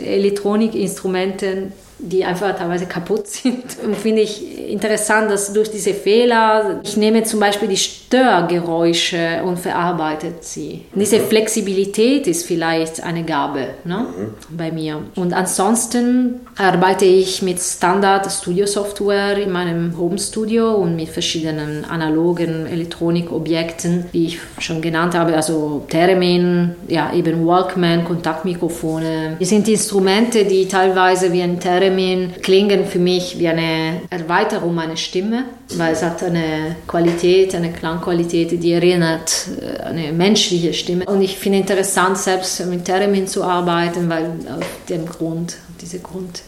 [0.06, 3.64] Elektronikinstrumente die einfach teilweise kaputt sind.
[3.84, 9.60] Und finde ich interessant, dass durch diese Fehler, ich nehme zum Beispiel die Störgeräusche und
[9.60, 10.86] verarbeite sie.
[10.94, 14.58] Diese Flexibilität ist vielleicht eine Gabe ne, mhm.
[14.58, 15.04] bei mir.
[15.16, 24.26] Und ansonsten arbeite ich mit Standard-Studio-Software in meinem Home-Studio und mit verschiedenen analogen Elektronikobjekten, wie
[24.28, 29.38] ich schon genannt habe, also Theremin, ja eben Walkman, Kontaktmikrofone.
[29.40, 34.74] Das sind Instrumente, die teilweise wie ein Theremin Theremin klingen für mich wie eine Erweiterung
[34.74, 41.06] meiner Stimme, weil es hat eine Qualität, eine Klangqualität, die erinnert äh, eine menschliche Stimme.
[41.06, 46.02] Und ich finde interessant, selbst mit Theremin zu arbeiten, weil auf dem Grund, auf diesem
[46.02, 46.42] Grund.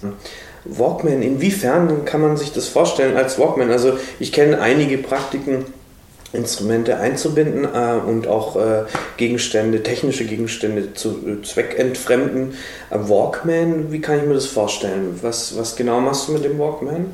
[0.66, 3.70] Walkman, inwiefern kann man sich das vorstellen als Walkman?
[3.70, 5.66] Also ich kenne einige Praktiken,
[6.34, 8.84] Instrumente einzubinden äh, und auch äh,
[9.16, 12.54] Gegenstände, technische Gegenstände zu äh, zweckentfremden.
[12.90, 15.20] Walkman, wie kann ich mir das vorstellen?
[15.22, 17.14] Was, was genau machst du mit dem Walkman?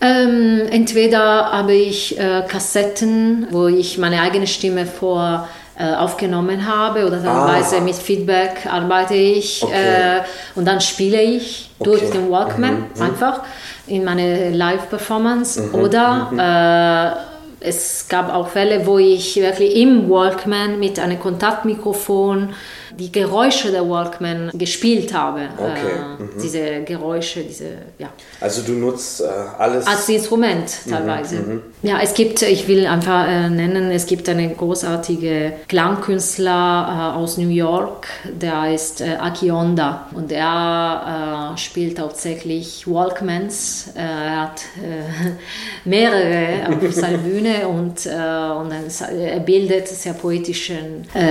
[0.00, 7.06] Ähm, entweder habe ich äh, Kassetten, wo ich meine eigene Stimme vor äh, aufgenommen habe
[7.06, 7.80] oder teilweise ah.
[7.80, 10.18] mit Feedback arbeite ich okay.
[10.18, 10.20] Äh,
[10.54, 11.90] und dann spiele ich okay.
[11.90, 12.84] durch den Walkman mhm.
[12.94, 13.02] mhm.
[13.02, 13.40] einfach
[13.86, 15.74] in meine Live-Performance mhm.
[15.74, 22.50] oder mhm es gab auch Fälle, wo ich wirklich im Walkman mit einem Kontaktmikrofon
[22.98, 25.48] die Geräusche der Walkman gespielt habe.
[25.56, 26.18] Okay.
[26.18, 26.42] Äh, mhm.
[26.42, 27.64] Diese Geräusche, diese,
[27.98, 28.08] ja.
[28.40, 29.24] Also du nutzt äh,
[29.58, 29.86] alles.
[29.86, 31.36] Als Instrument mhm, teilweise.
[31.36, 31.62] Mhm.
[31.82, 37.36] Ja, es gibt, ich will einfach äh, nennen, es gibt einen großartigen Klangkünstler äh, aus
[37.36, 43.90] New York, der ist äh, Aki Onda und er äh, spielt hauptsächlich Walkmans.
[43.94, 44.62] er hat
[45.84, 50.74] mehrere auf seiner Bühne und, und er bildet sehr poetische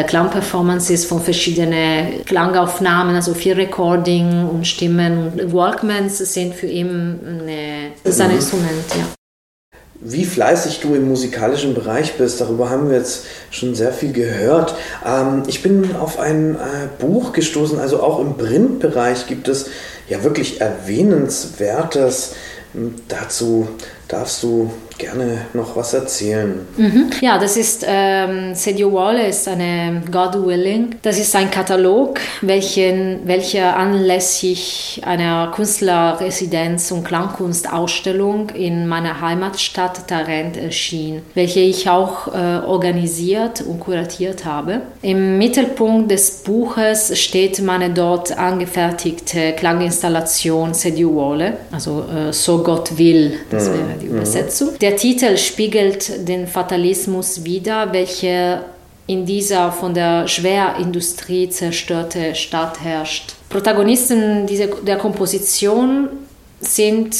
[0.07, 5.27] Klangperformances von verschiedenen verschiedene Klangaufnahmen, also viel Recording und Stimmen.
[5.27, 8.35] Und Walkmans sind für ihn eine, sein mhm.
[8.35, 9.05] Instrument, ja.
[10.01, 14.75] Wie fleißig du im musikalischen Bereich bist, darüber haben wir jetzt schon sehr viel gehört.
[15.05, 16.57] Ähm, ich bin auf ein äh,
[16.99, 19.67] Buch gestoßen, also auch im Printbereich gibt es
[20.09, 22.35] ja wirklich erwähnenswertes.
[23.07, 23.69] Dazu
[24.09, 26.65] darfst du gerne noch was erzählen.
[26.77, 27.09] Mhm.
[27.21, 30.95] Ja, das ist ähm, Sedio Wallace, eine God Willing.
[31.01, 40.57] Das ist ein Katalog, welchen, welcher anlässlich einer Künstlerresidenz und Klangkunstausstellung in meiner Heimatstadt Tarent
[40.57, 44.81] erschien, welche ich auch äh, organisiert und kuratiert habe.
[45.01, 52.97] Im Mittelpunkt des Buches steht meine dort angefertigte Klanginstallation Sedio Wale, also äh, So Gott
[52.97, 53.73] will, das mhm.
[53.73, 54.19] wäre die mhm.
[54.85, 58.65] Der Titel spiegelt den Fatalismus wider, welcher
[59.07, 63.33] in dieser von der Schwerindustrie zerstörte Stadt herrscht.
[63.49, 66.09] Protagonisten dieser, der Komposition
[66.59, 67.15] sind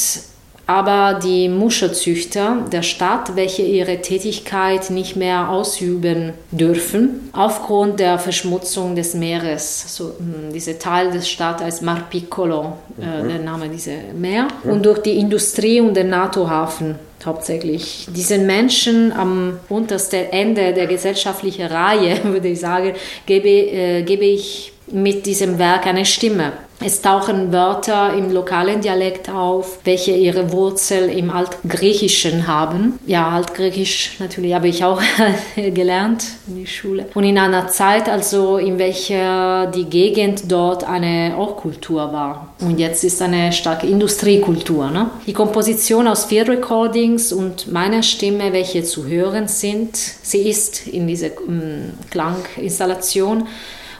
[0.66, 8.96] aber die Muschelzüchter der Stadt, welche ihre Tätigkeit nicht mehr ausüben dürfen, aufgrund der Verschmutzung
[8.96, 9.96] des Meeres.
[9.96, 13.28] So, hm, dieser Teil der Stadt heißt Mar Piccolo, äh, Mhm.
[13.28, 18.06] der Name dieser Meer, und durch die Industrie und den NATO-Hafen hauptsächlich.
[18.14, 22.92] Diesen Menschen am untersten Ende der gesellschaftlichen Reihe, würde ich sagen,
[23.24, 26.52] gebe, äh, gebe ich mit diesem Werk eine Stimme.
[26.84, 32.98] Es tauchen Wörter im lokalen Dialekt auf, welche ihre Wurzel im Altgriechischen haben.
[33.06, 35.00] Ja, Altgriechisch natürlich habe ich auch
[35.56, 37.06] gelernt in der Schule.
[37.14, 42.54] Und in einer Zeit also, in welcher die Gegend dort eine Hochkultur war.
[42.60, 44.90] Und jetzt ist eine starke Industriekultur.
[44.90, 45.10] Ne?
[45.26, 51.06] Die Komposition aus vier Recordings und meiner Stimme, welche zu hören sind, sie ist in
[51.06, 53.48] dieser ähm, Klanginstallation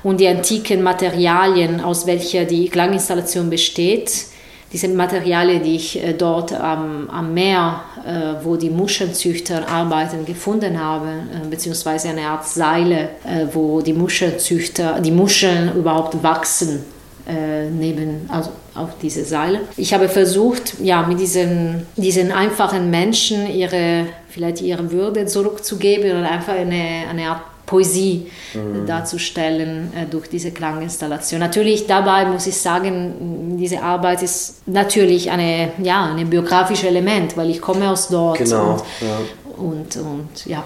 [0.06, 4.26] und die antiken Materialien, aus welcher die Klanginstallation besteht.
[4.72, 10.80] Diese Materialien, die ich äh, dort am, am Meer, äh, wo die Muschelzüchter arbeiten, gefunden
[10.80, 16.84] habe, äh, beziehungsweise eine Art Seile, äh, wo die Muschelzüchter, die Muscheln überhaupt wachsen
[17.28, 19.62] äh, neben, also auf diese Seile.
[19.76, 26.30] Ich habe versucht, ja, mit diesen, diesen einfachen Menschen ihre, vielleicht ihre Würde zurückzugeben oder
[26.30, 28.86] einfach eine, eine Art Poesie Mhm.
[28.86, 31.40] darzustellen äh, durch diese Klanginstallation.
[31.40, 37.50] Natürlich dabei muss ich sagen, diese Arbeit ist natürlich eine, ja, ein biografisches Element, weil
[37.50, 39.18] ich komme aus dort Genau, und, ja.
[39.56, 40.64] und, und ja,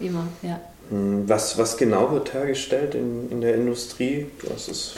[0.00, 0.60] immer, ja.
[0.90, 4.26] Hm, Was, was genau wird hergestellt in, in der Industrie?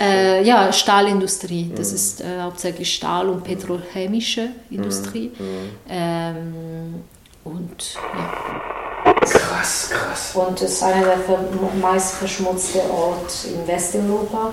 [0.01, 1.71] Äh, ja, Stahlindustrie.
[1.77, 1.95] Das Mhm.
[1.95, 5.33] ist äh, hauptsächlich Stahl- und petrochemische Industrie.
[5.39, 5.45] Mhm.
[5.91, 6.55] Ähm,
[7.45, 8.82] und ja.
[9.05, 10.31] Krass, krass.
[10.35, 11.39] Und es ist einer der
[11.81, 14.53] meist verschmutzten Orte in Westeuropa.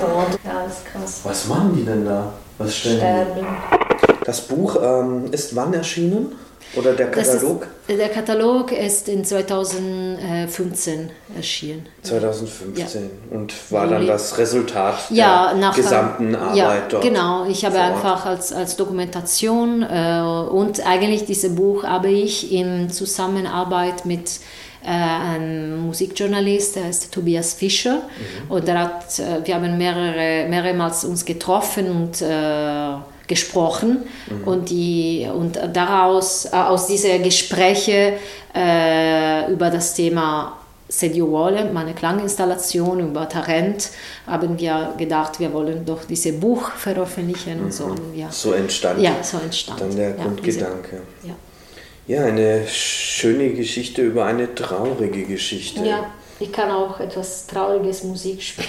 [0.00, 1.20] Und ja, ist krass.
[1.24, 2.32] Was machen die denn da?
[2.58, 3.34] Was stellen Sterben.
[3.40, 4.24] die?
[4.24, 6.32] Das Buch ähm, ist wann erschienen?
[6.74, 7.66] Oder der Katalog?
[7.86, 11.86] Ist, der Katalog ist in 2015 erschienen.
[12.02, 13.10] 2015.
[13.30, 17.02] Und war dann das Resultat ja, der nach gesamten Arbeit ja, dort.
[17.02, 22.90] Genau, ich habe einfach als, als Dokumentation äh, und eigentlich dieses Buch habe ich in
[22.90, 24.40] Zusammenarbeit mit
[24.84, 27.96] äh, einem Musikjournalist, der heißt Tobias Fischer.
[27.96, 28.50] Mhm.
[28.50, 32.94] Und der hat, äh, wir haben mehrere, mehrmals uns getroffen und äh,
[33.28, 34.44] gesprochen Mhm.
[34.48, 38.14] und, die, und daraus, äh, aus diesen Gesprächen
[38.54, 40.56] äh, über das Thema
[40.88, 43.90] Sedio Wolle, meine Klanginstallation über Tarent,
[44.26, 47.86] haben wir gedacht, wir wollen doch dieses Buch veröffentlichen und so.
[47.86, 48.26] Und ja.
[48.26, 48.30] Mhm.
[48.30, 49.80] So entstand Ja, so entstand.
[49.80, 51.00] dann der Ja, Grundgedanke.
[51.22, 51.34] diese-
[52.08, 55.84] Ja, eine schöne Geschichte über eine traurige Geschichte.
[55.84, 56.06] Ja,
[56.38, 58.68] ich kann auch etwas trauriges Musik spielen.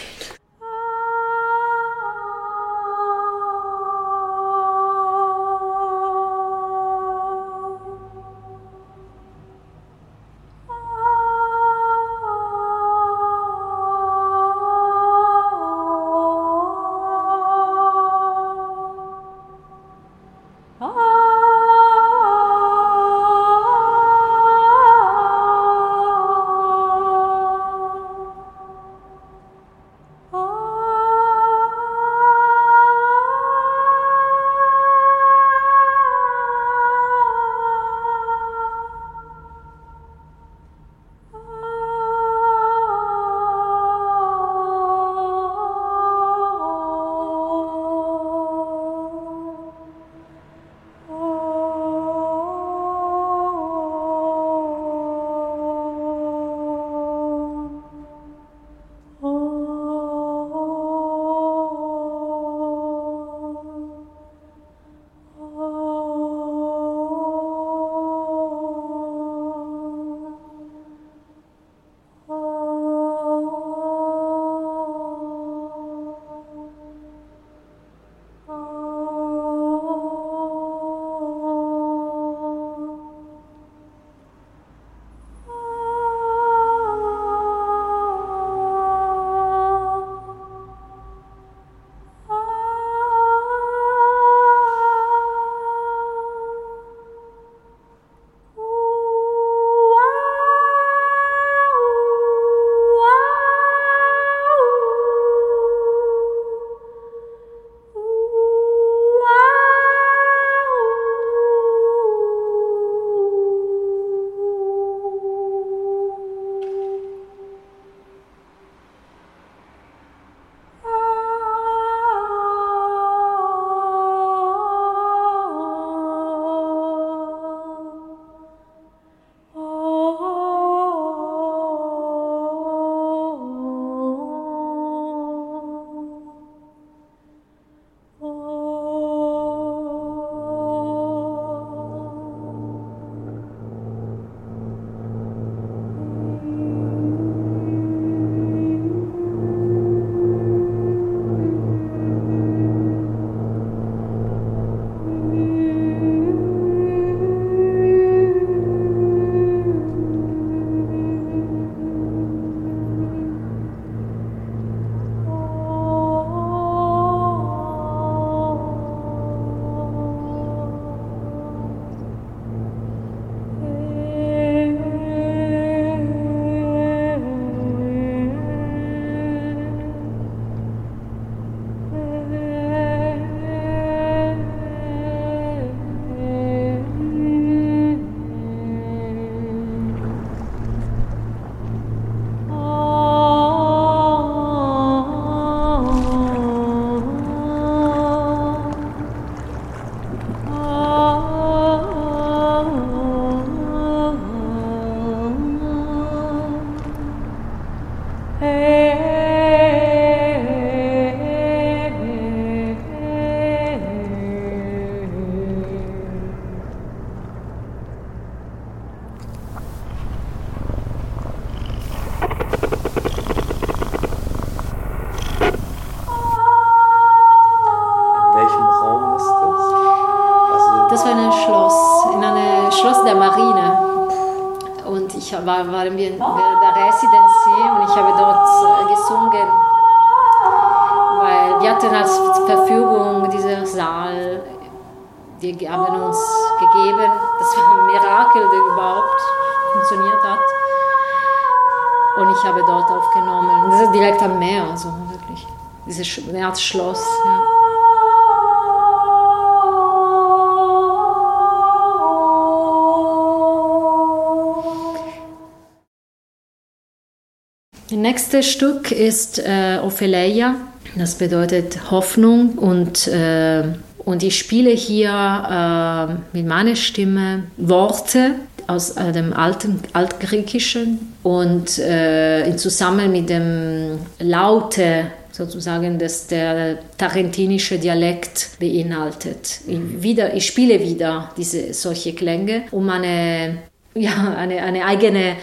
[267.90, 270.56] Das nächste Stück ist äh, Ophelia.
[270.98, 273.64] Das bedeutet Hoffnung und, äh,
[274.00, 278.32] und ich spiele hier äh, mit meiner Stimme Worte
[278.68, 286.80] aus äh, dem alten Altgriechischen und äh, in Zusammen mit dem Laute sozusagen, das der
[286.98, 289.62] tarentinische Dialekt beinhaltet.
[289.66, 293.60] Ich, wieder, ich spiele wieder diese solche Klänge, um eine,
[293.94, 295.38] ja, eine, eine eigene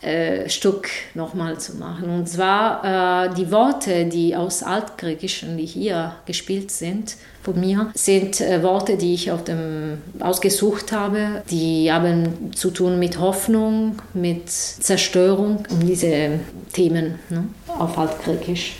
[0.00, 2.08] äh, Stück nochmal zu machen.
[2.10, 8.40] Und zwar äh, die Worte, die aus Altgriechischen, die hier gespielt sind, von mir, sind
[8.40, 11.42] äh, Worte, die ich auf dem, ausgesucht habe.
[11.50, 16.40] Die haben zu tun mit Hoffnung, mit Zerstörung, um diese
[16.72, 18.76] Themen ne, auf Altgriechisch.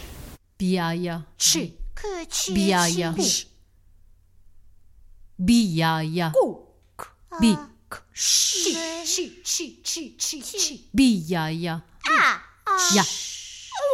[0.58, 1.24] Biaia.
[2.48, 3.14] Biaia.
[5.36, 6.32] Biaia.
[7.40, 7.56] Bi.
[8.20, 8.74] Ş,
[9.06, 10.74] ş, ş, ş, ş, ş.
[11.52, 11.82] ya.
[12.02, 12.94] A.
[12.94, 13.02] Ja.
[13.02, 13.86] U.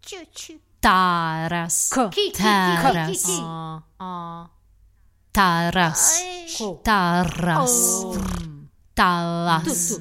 [0.00, 0.58] Č, č.
[0.80, 1.90] Taras.
[1.90, 2.08] K.
[2.32, 3.28] Taras.
[3.28, 3.42] A.
[3.42, 3.82] A.
[3.98, 4.48] Ah, ah.
[5.32, 6.22] Taras.
[6.82, 8.04] Taras.
[8.96, 10.00] Talas.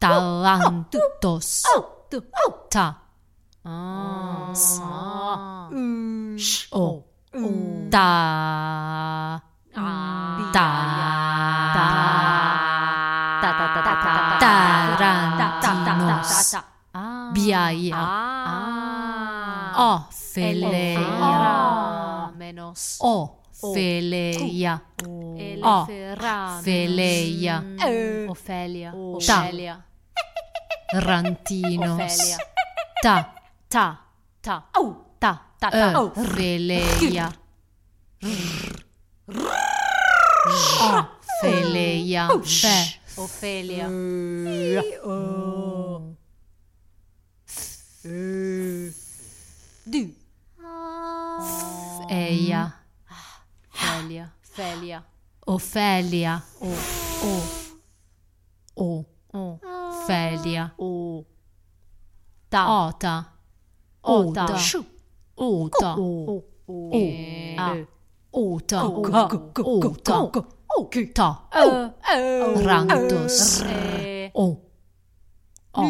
[0.00, 1.62] Talantos.
[2.70, 2.96] Ta.
[6.72, 6.80] O.
[6.80, 7.04] Oh.
[7.90, 9.42] Ta.
[9.74, 10.62] Ta.
[11.74, 12.45] Ta.
[17.32, 17.96] Biaia.
[19.76, 21.00] Ophelia.
[22.36, 22.98] Menos.
[23.00, 24.80] Ophelia.
[25.62, 26.56] Ophelia.
[26.58, 27.62] Ophelia.
[27.78, 29.42] Ta.
[29.42, 29.82] Ophelia.
[30.94, 32.00] Rantinos.
[32.00, 32.38] Ophelia.
[33.02, 33.34] Ta.
[33.68, 33.96] Ta.
[34.40, 34.62] Ta.
[34.72, 35.32] Ta.
[35.60, 35.70] Ta.
[35.70, 36.00] Ta.
[36.00, 37.32] Ophelia.
[40.78, 42.28] Ophelia.
[42.44, 43.00] Fe.
[48.08, 48.92] Eh.
[49.84, 50.14] Du.
[52.08, 52.72] Eia.
[53.72, 54.32] Felia.
[54.42, 55.04] Felia.
[55.44, 56.42] Ofelia.
[56.60, 56.66] O.
[58.76, 59.04] O.
[59.32, 59.58] O.
[60.06, 60.72] Felia.
[60.78, 61.24] O.
[62.48, 62.86] Ta.
[62.86, 63.26] Ota.
[64.04, 64.46] Ota.
[65.36, 65.96] Ota.
[65.98, 66.44] O.
[66.68, 66.90] O.
[67.58, 67.86] A.
[68.32, 68.84] Ota.
[68.84, 69.28] Ota.
[69.64, 70.32] Ota.
[70.78, 71.44] Ota.
[72.64, 73.62] Rantos.
[74.32, 74.65] O.
[75.76, 75.84] 哦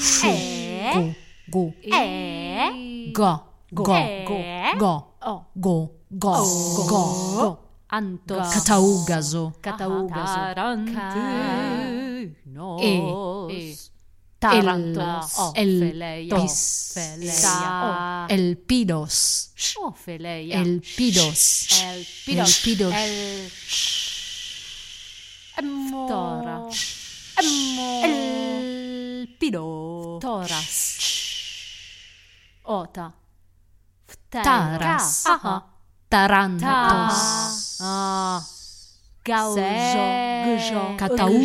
[0.00, 0.32] so,
[0.92, 1.14] go,
[1.52, 3.94] go, e, ga, go, go,
[4.76, 5.04] go,
[5.54, 6.34] go, go, go,
[7.38, 7.58] go,
[7.88, 10.40] antos, cataugaso, cataugaso,
[12.58, 13.48] Tarantinos.
[13.50, 13.76] E.
[14.38, 15.52] Tarantos.
[15.54, 16.36] El Ophelia.
[16.36, 16.92] pis.
[16.96, 18.26] Ophelia.
[18.28, 19.52] El pidos.
[19.82, 20.60] Ophelia.
[20.60, 21.68] El pidos.
[21.82, 22.48] El pidos.
[22.48, 22.94] El pidos.
[25.56, 26.68] El Tora.
[28.04, 30.18] El pido.
[30.20, 30.98] Toras.
[32.62, 33.14] Ota.
[34.30, 35.26] Taras.
[35.26, 35.66] Aha.
[36.08, 37.78] Tarantos.
[39.28, 41.36] Gaujo, Gjo, Kataou,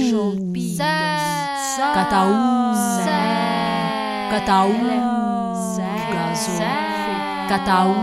[1.94, 2.34] Kataou,
[4.32, 4.72] Kataou,
[6.14, 6.52] Gazo,
[7.50, 7.94] Kataou,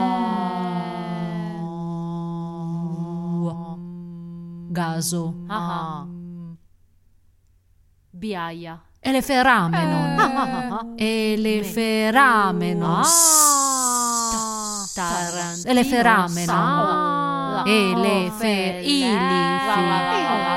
[4.71, 6.05] Gazo, ah, ah.
[8.13, 8.81] Biaia.
[9.01, 10.93] Eleferamenon.
[11.01, 13.09] Eleferamenos.
[13.09, 13.13] Eh.
[14.37, 14.85] Ah.
[14.95, 15.71] Tarantino.
[15.73, 17.10] Eleferamenon.
[17.65, 19.71] 了，类费一里费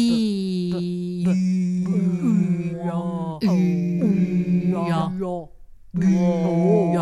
[2.84, 2.88] 呀
[3.40, 3.44] 鱼
[4.72, 5.10] 呀
[5.92, 5.96] 鱼
[6.94, 7.00] 呀。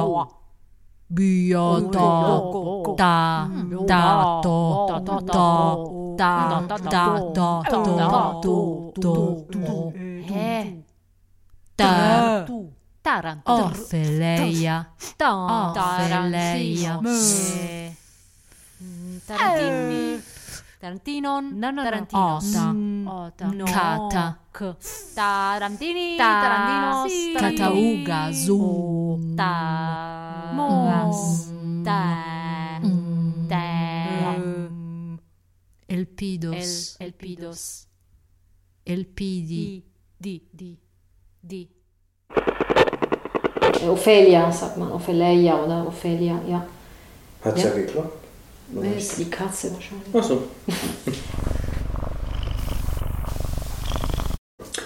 [1.06, 3.48] Biotopo da
[3.86, 7.20] dato do da da
[8.42, 9.92] do do do
[11.76, 12.46] da
[13.02, 14.88] Taranto Orfeleia
[15.18, 17.00] Orfeleia
[19.26, 20.22] Tarantini
[20.80, 22.54] Tarantinon Tarantinos
[23.06, 24.38] Ota Cata
[25.14, 29.34] Tarantini Tarantinos Catauga Zoom
[30.54, 31.48] Mos.
[31.84, 32.80] Ta.
[33.48, 34.36] Ta.
[35.88, 36.96] Elpidos.
[37.00, 37.86] El, elpidos.
[38.84, 39.82] Elpidi.
[40.18, 40.42] Di.
[40.52, 40.78] Di.
[41.40, 41.68] Di.
[43.88, 46.66] Ophelia, sagt man, Ophelia oder Ophelia, ja.
[47.44, 47.74] Hat's ja, Ja.
[47.74, 48.24] geklappt.
[48.72, 50.08] Das ist die Katze wahrscheinlich.
[50.14, 50.42] Ach so.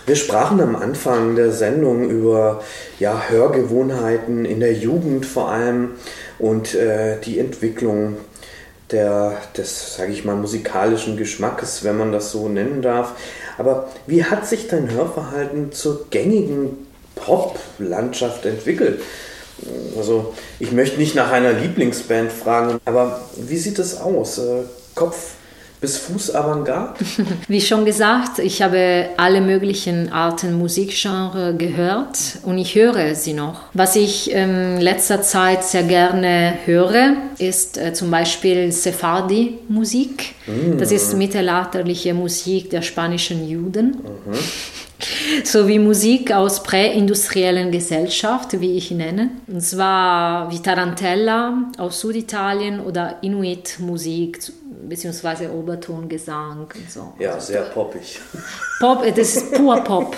[0.09, 2.63] Wir sprachen am Anfang der Sendung über
[2.99, 5.91] ja, Hörgewohnheiten in der Jugend vor allem
[6.39, 8.17] und äh, die Entwicklung
[8.91, 13.13] der, des, sage ich mal, musikalischen Geschmackes, wenn man das so nennen darf.
[13.59, 19.03] Aber wie hat sich dein Hörverhalten zur gängigen Pop-Landschaft entwickelt?
[19.95, 24.39] Also, ich möchte nicht nach einer Lieblingsband fragen, aber wie sieht es aus?
[24.39, 24.63] Äh,
[24.95, 25.35] Kopf
[25.81, 26.95] bis Fuß Avantgarde?
[27.49, 33.62] Wie schon gesagt, ich habe alle möglichen Arten Musikgenre gehört und ich höre sie noch.
[33.74, 40.35] Was ich in letzter Zeit sehr gerne höre, ist äh, zum Beispiel Sephardi-Musik.
[40.79, 43.99] Das ist mittelalterliche Musik der spanischen Juden.
[45.45, 49.31] sowie Musik aus präindustriellen Gesellschaft, wie ich nenne.
[49.47, 54.41] Und zwar wie Tarantella aus Süditalien oder Inuit-Musik
[54.87, 57.12] beziehungsweise Obertongesang und so.
[57.18, 58.20] Ja, sehr poppig.
[58.81, 60.16] Pop, das ist pur Pop.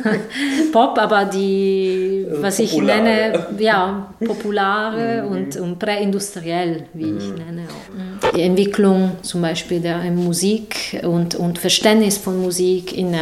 [0.72, 3.02] Pop, aber die, was ich Populare.
[3.02, 8.30] nenne, ja, populare und, und präindustriell, wie ich nenne auch.
[8.30, 13.18] Die Entwicklung zum Beispiel der Musik und, und Verständnis von Musik in äh,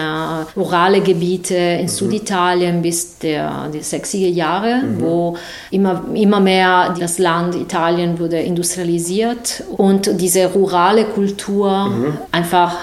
[0.56, 5.36] rurale Gebiete in Süditalien bis der, die 60er Jahre, wo
[5.70, 11.92] immer, immer mehr das Land Italien wurde industrialisiert und diese rurale Kultur
[12.32, 12.76] einfach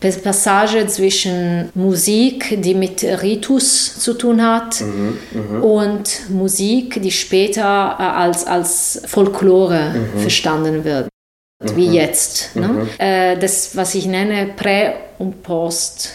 [0.00, 4.82] Passage zwischen Musik, die mit Ritus zu tun hat,
[5.60, 11.08] und Musik, die später äh, als, als Folklore verstanden wird.
[11.74, 12.54] Wie jetzt.
[12.54, 12.86] Ne?
[12.98, 16.10] Äh, das, was ich nenne, Prä- und Post.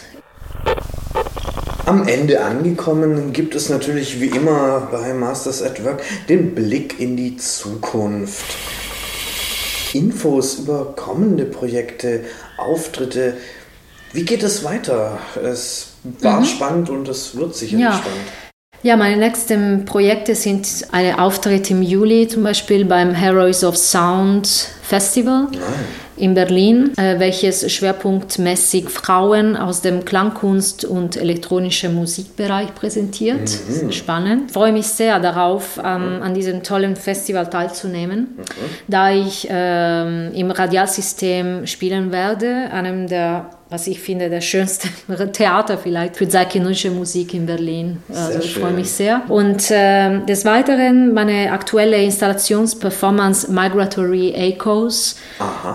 [1.84, 7.18] Am Ende angekommen gibt es natürlich wie immer bei Masters at Work den Blick in
[7.18, 8.56] die Zukunft.
[9.94, 12.24] Infos über kommende Projekte,
[12.58, 13.36] Auftritte.
[14.12, 15.18] Wie geht es weiter?
[15.42, 17.92] Es war spannend und es wird sicherlich Ja.
[17.94, 18.20] spannend.
[18.82, 24.46] Ja, meine nächsten Projekte sind eine Auftritt im Juli zum Beispiel beim Heroes of Sound
[24.82, 25.46] Festival
[26.16, 33.50] in Berlin, äh, welches schwerpunktmäßig Frauen aus dem Klangkunst- und elektronischen Musikbereich präsentiert.
[33.90, 34.44] Spannend.
[34.48, 38.38] Ich freue mich sehr darauf, ähm, an diesem tollen Festival teilzunehmen,
[38.88, 44.88] da ich ähm, im Radialsystem spielen werde, einem der was ich finde, der schönste
[45.32, 47.98] Theater vielleicht für zeitgenössische Musik in Berlin.
[48.12, 49.22] Also ich freue mich sehr.
[49.28, 55.16] Und ähm, des Weiteren meine aktuelle Installationsperformance Migratory Echoes,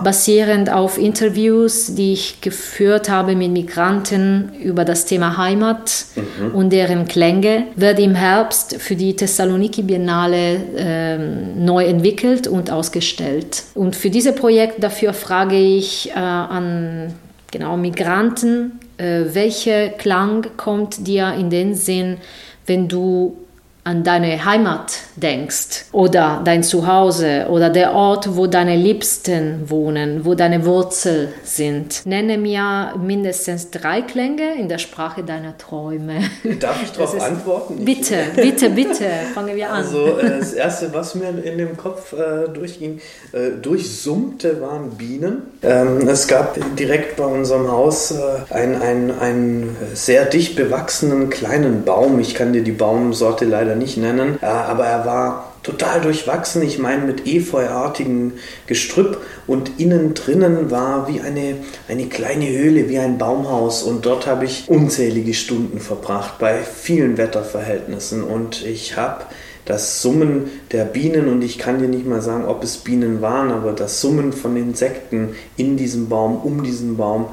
[0.04, 6.06] basierend auf Interviews, die ich geführt habe mit Migranten über das Thema Heimat
[6.54, 13.64] und deren Klänge, wird im Herbst für die Thessaloniki Biennale ähm, neu entwickelt und ausgestellt.
[13.74, 17.14] Und für dieses Projekt dafür frage ich äh, an
[17.52, 22.18] genau Migranten, äh, welcher Klang kommt dir in den Sinn,
[22.66, 23.38] wenn du
[23.84, 30.36] an deine Heimat denkst oder dein Zuhause oder der Ort, wo deine Liebsten wohnen, wo
[30.36, 32.06] deine Wurzeln sind.
[32.06, 36.20] Nenne mir mindestens drei Klänge in der Sprache deiner Träume.
[36.60, 37.86] Darf ich darauf antworten?
[37.86, 39.78] Bitte, bitte, bitte, fangen wir an.
[39.78, 43.00] Also äh, das Erste, was mir in dem Kopf äh, durchging,
[43.32, 45.44] äh, durchsummte, waren Bienen.
[45.64, 51.84] Ähm, es gab direkt bei unserem Haus äh, einen, einen, einen sehr dicht bewachsenen kleinen
[51.86, 52.20] Baum.
[52.20, 56.80] Ich kann dir die Baumsorte leider nicht nennen, äh, aber er war total durchwachsen, ich
[56.80, 58.34] meine mit efeuartigem
[58.68, 61.56] Gestrüpp und innen drinnen war wie eine,
[61.88, 67.18] eine kleine Höhle, wie ein Baumhaus und dort habe ich unzählige Stunden verbracht bei vielen
[67.18, 69.26] Wetterverhältnissen und ich habe
[69.66, 73.52] das Summen der Bienen und ich kann dir nicht mal sagen, ob es Bienen waren,
[73.52, 77.28] aber das Summen von Insekten in diesem Baum, um diesen Baum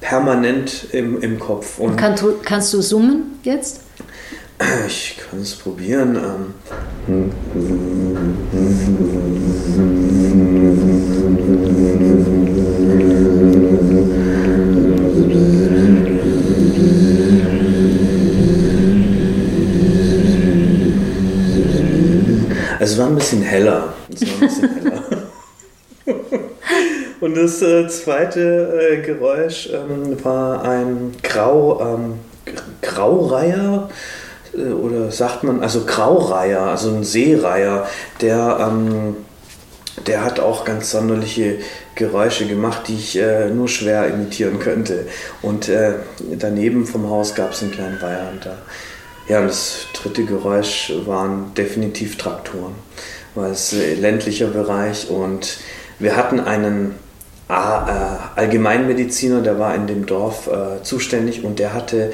[0.00, 1.78] permanent im, im Kopf.
[1.78, 3.80] Und kannst, du, kannst du summen jetzt?
[4.86, 6.16] Ich kann es probieren.
[6.16, 6.54] Ähm.
[22.78, 23.94] Also es war ein bisschen heller.
[24.12, 25.02] Es war ein bisschen heller.
[27.20, 32.14] Und das äh, zweite äh, Geräusch ähm, war ein Grau, ähm,
[32.80, 33.88] Graureiher
[35.10, 37.86] sagt man, also Graureiher, also ein Seereiher,
[38.20, 39.16] der, ähm,
[40.06, 41.58] der hat auch ganz sonderliche
[41.94, 45.06] Geräusche gemacht, die ich äh, nur schwer imitieren könnte.
[45.42, 45.94] Und äh,
[46.38, 48.30] daneben vom Haus gab es einen kleinen Weiher.
[48.32, 48.58] Und da,
[49.28, 52.74] ja, und das dritte Geräusch waren definitiv Traktoren,
[53.34, 55.58] weil es äh, ländlicher Bereich und
[55.98, 56.94] wir hatten einen
[57.48, 57.52] äh,
[58.36, 62.12] Allgemeinmediziner, der war in dem Dorf äh, zuständig und der hatte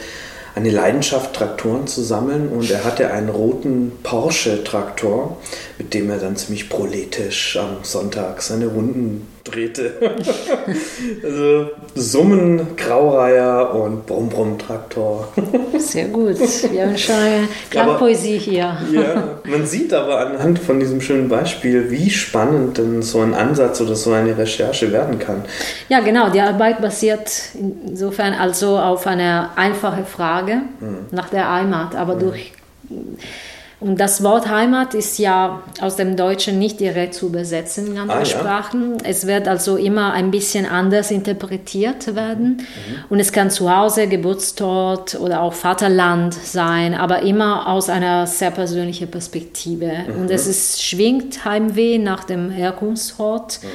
[0.57, 2.49] eine Leidenschaft, Traktoren zu sammeln.
[2.49, 5.37] Und er hatte einen roten Porsche-Traktor,
[5.79, 9.93] mit dem er dann ziemlich proletisch am Sonntag seine Runden drehte.
[11.23, 15.29] also Summen, Graureiher und Brumm-Brumm-Traktor.
[15.79, 16.37] Sehr gut.
[16.71, 18.77] Wir haben schon eine Klangpoesie hier.
[18.93, 23.81] ja, man sieht aber anhand von diesem schönen Beispiel, wie spannend denn so ein Ansatz
[23.81, 25.45] oder so eine Recherche werden kann.
[25.89, 26.31] Ja, genau.
[26.31, 31.07] Die Arbeit basiert insofern also auf einer einfachen Frage hm.
[31.11, 32.21] nach der Heimat, aber hm.
[32.21, 32.53] durch
[33.79, 38.21] und das Wort Heimat ist ja aus dem Deutschen nicht direkt zu übersetzen in andere
[38.21, 38.93] ah, Sprachen.
[38.93, 39.11] Ja.
[39.11, 42.57] Es wird also immer ein bisschen anders interpretiert werden.
[42.57, 43.05] Mhm.
[43.11, 48.51] Und es kann zu Hause, Geburtsort oder auch Vaterland sein, aber immer aus einer sehr
[48.51, 49.93] persönlichen Perspektive.
[50.09, 50.23] Mhm.
[50.23, 53.61] Und es ist, schwingt Heimweh nach dem Herkunftsort.
[53.63, 53.69] Mhm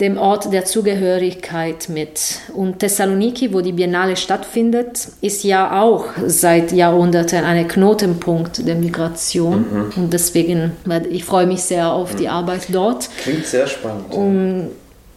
[0.00, 2.20] dem Ort der Zugehörigkeit mit.
[2.54, 9.64] Und Thessaloniki, wo die Biennale stattfindet, ist ja auch seit Jahrhunderten ein Knotenpunkt der Migration.
[9.70, 9.92] Mhm.
[9.96, 10.72] Und deswegen,
[11.10, 12.30] ich freue mich sehr auf die mhm.
[12.30, 13.08] Arbeit dort.
[13.22, 14.14] Klingt sehr spannend.
[14.14, 14.70] Und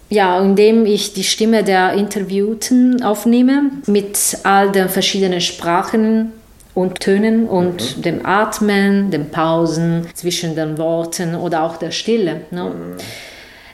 [0.10, 6.34] ja, indem ich die Stimme der Interviewten aufnehme mit all den verschiedenen Sprachen
[6.74, 8.02] und Tönen und mhm.
[8.02, 12.42] dem Atmen, den Pausen zwischen den Worten oder auch der Stille.
[12.50, 12.64] Ne?
[12.64, 12.98] Mhm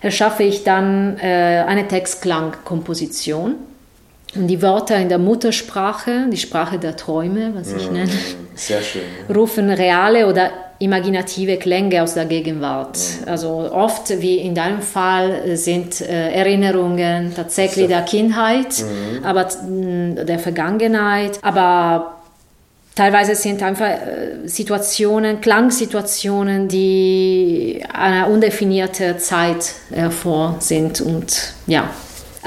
[0.07, 3.55] erschaffe ich dann äh, eine Textklangkomposition.
[4.35, 8.11] Und die Wörter in der Muttersprache, die Sprache der Träume, was ich mm, nenne,
[8.55, 9.35] schön, ja.
[9.35, 12.97] rufen reale oder imaginative Klänge aus der Gegenwart.
[12.97, 13.29] Mm.
[13.29, 19.25] Also oft, wie in deinem Fall, sind äh, Erinnerungen tatsächlich der Kindheit, mm.
[19.25, 22.16] aber der Vergangenheit, aber
[22.97, 31.91] Teilweise sind einfach äh, Situationen, Klangsituationen, die einer undefinierten Zeit hervor sind und ja,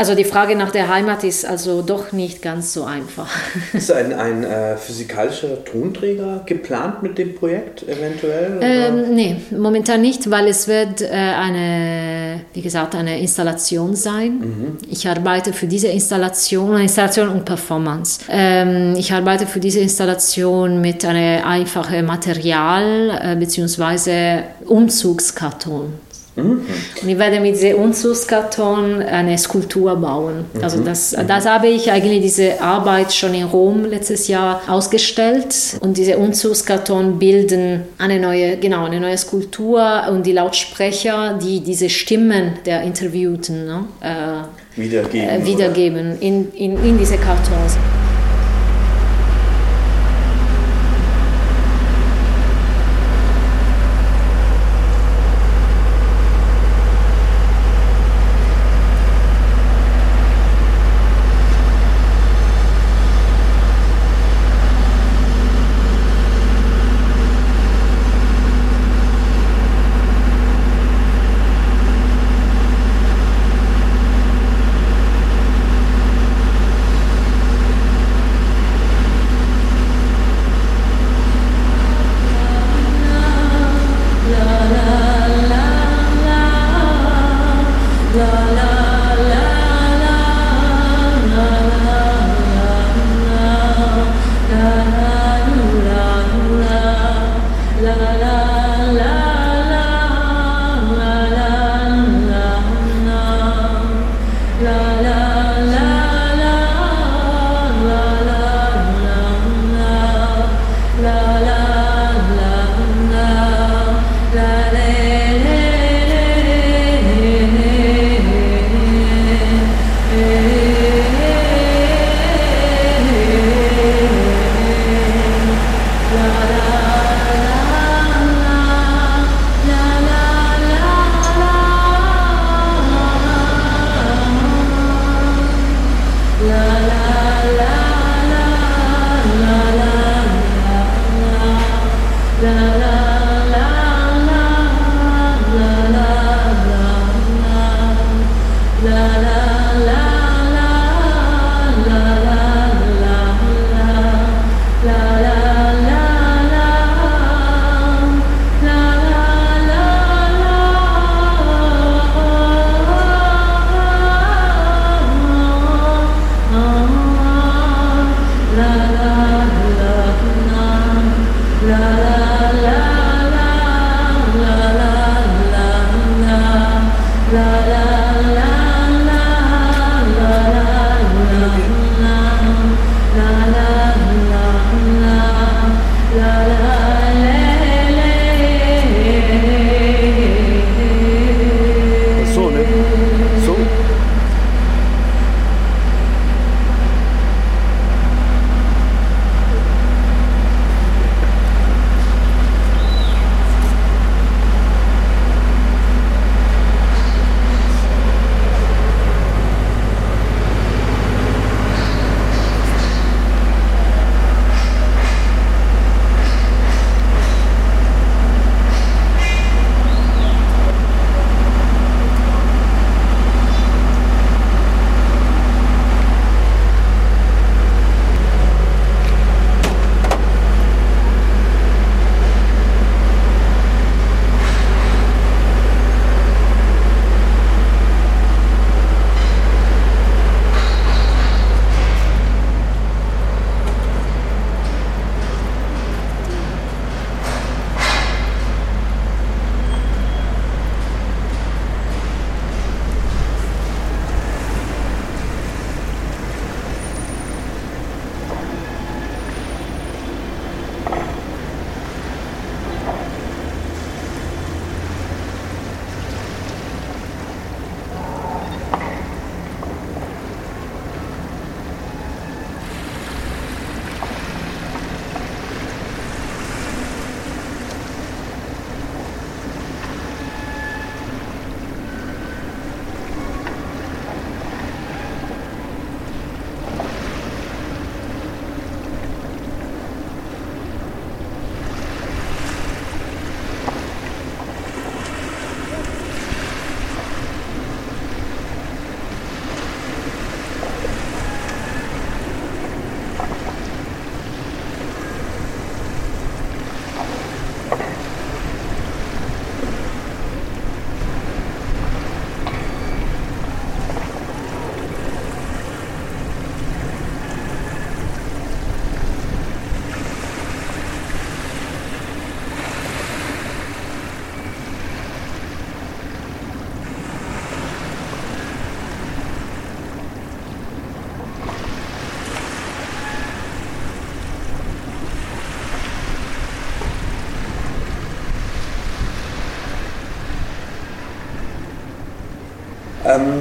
[0.00, 3.28] also die Frage nach der Heimat ist also doch nicht ganz so einfach.
[3.74, 8.60] Ist ein, ein äh, physikalischer Tonträger geplant mit dem Projekt eventuell?
[8.62, 14.38] Ähm, nee, momentan nicht, weil es wird äh, eine, wie gesagt, eine Installation sein.
[14.38, 14.78] Mhm.
[14.88, 18.22] Ich arbeite für diese Installation, Installation und Performance.
[18.30, 24.44] Ähm, ich arbeite für diese Installation mit einem einfachen Material äh, bzw.
[24.64, 25.92] Umzugskarton.
[26.36, 26.62] Mhm.
[27.02, 30.44] Und ich werde mit diesem Unzugskarton eine Skulptur bauen.
[30.52, 30.64] Mhm.
[30.64, 35.54] Also das, das habe ich eigentlich diese Arbeit schon in Rom letztes Jahr ausgestellt.
[35.80, 41.88] Und diese Unzugskarton bilden eine neue, genau, eine neue Skulptur und die Lautsprecher, die diese
[41.88, 47.76] Stimmen der Interviewten ne, äh, wiedergeben, äh, wiedergeben in, in, in diese Kartons.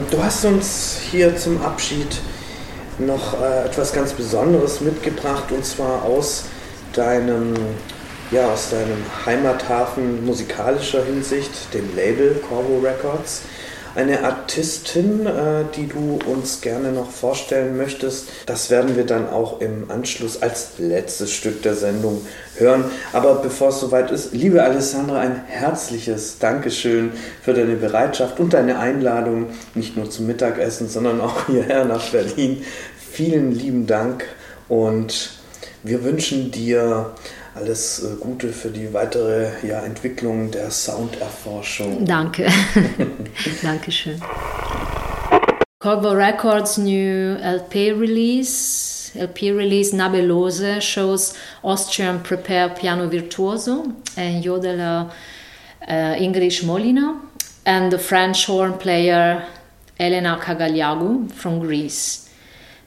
[0.09, 2.19] Du hast uns hier zum Abschied
[2.97, 6.45] noch äh, etwas ganz Besonderes mitgebracht und zwar aus
[6.93, 7.55] deinem,
[8.31, 13.43] ja, aus deinem Heimathafen musikalischer Hinsicht, dem Label Corvo Records.
[13.95, 19.61] Eine Artistin, äh, die du uns gerne noch vorstellen möchtest, das werden wir dann auch
[19.61, 22.25] im Anschluss als letztes Stück der Sendung
[22.57, 22.85] hören.
[23.13, 27.11] Aber bevor es soweit ist, liebe Alessandra, ein herzliches Dankeschön
[27.41, 32.63] für deine Bereitschaft und deine Einladung, nicht nur zum Mittagessen, sondern auch hierher nach Berlin.
[33.11, 34.25] Vielen lieben Dank
[34.67, 35.31] und
[35.83, 37.11] wir wünschen dir
[37.59, 42.05] alles äh, Gute für die weitere ja, Entwicklung der Sounderforschung.
[42.05, 42.47] Danke.
[43.61, 44.21] Dankeschön.
[45.79, 51.33] Corvo Records new LP release, LP release Nabelose shows
[51.63, 53.85] Austrian prepare piano virtuoso
[54.17, 55.09] and yodeler
[55.87, 57.21] uh, Ingrid Molina
[57.65, 59.45] and the French horn player
[59.97, 62.29] Elena Kagaliagu from Greece,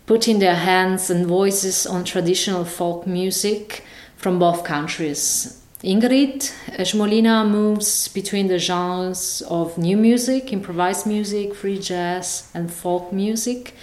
[0.07, 3.85] putting their hands and voices on traditional folk music
[4.23, 5.59] from both countries.
[5.83, 13.13] Ingrid Schmolina moves between the genres of new music, improvised music, free jazz, and folk
[13.13, 13.75] music,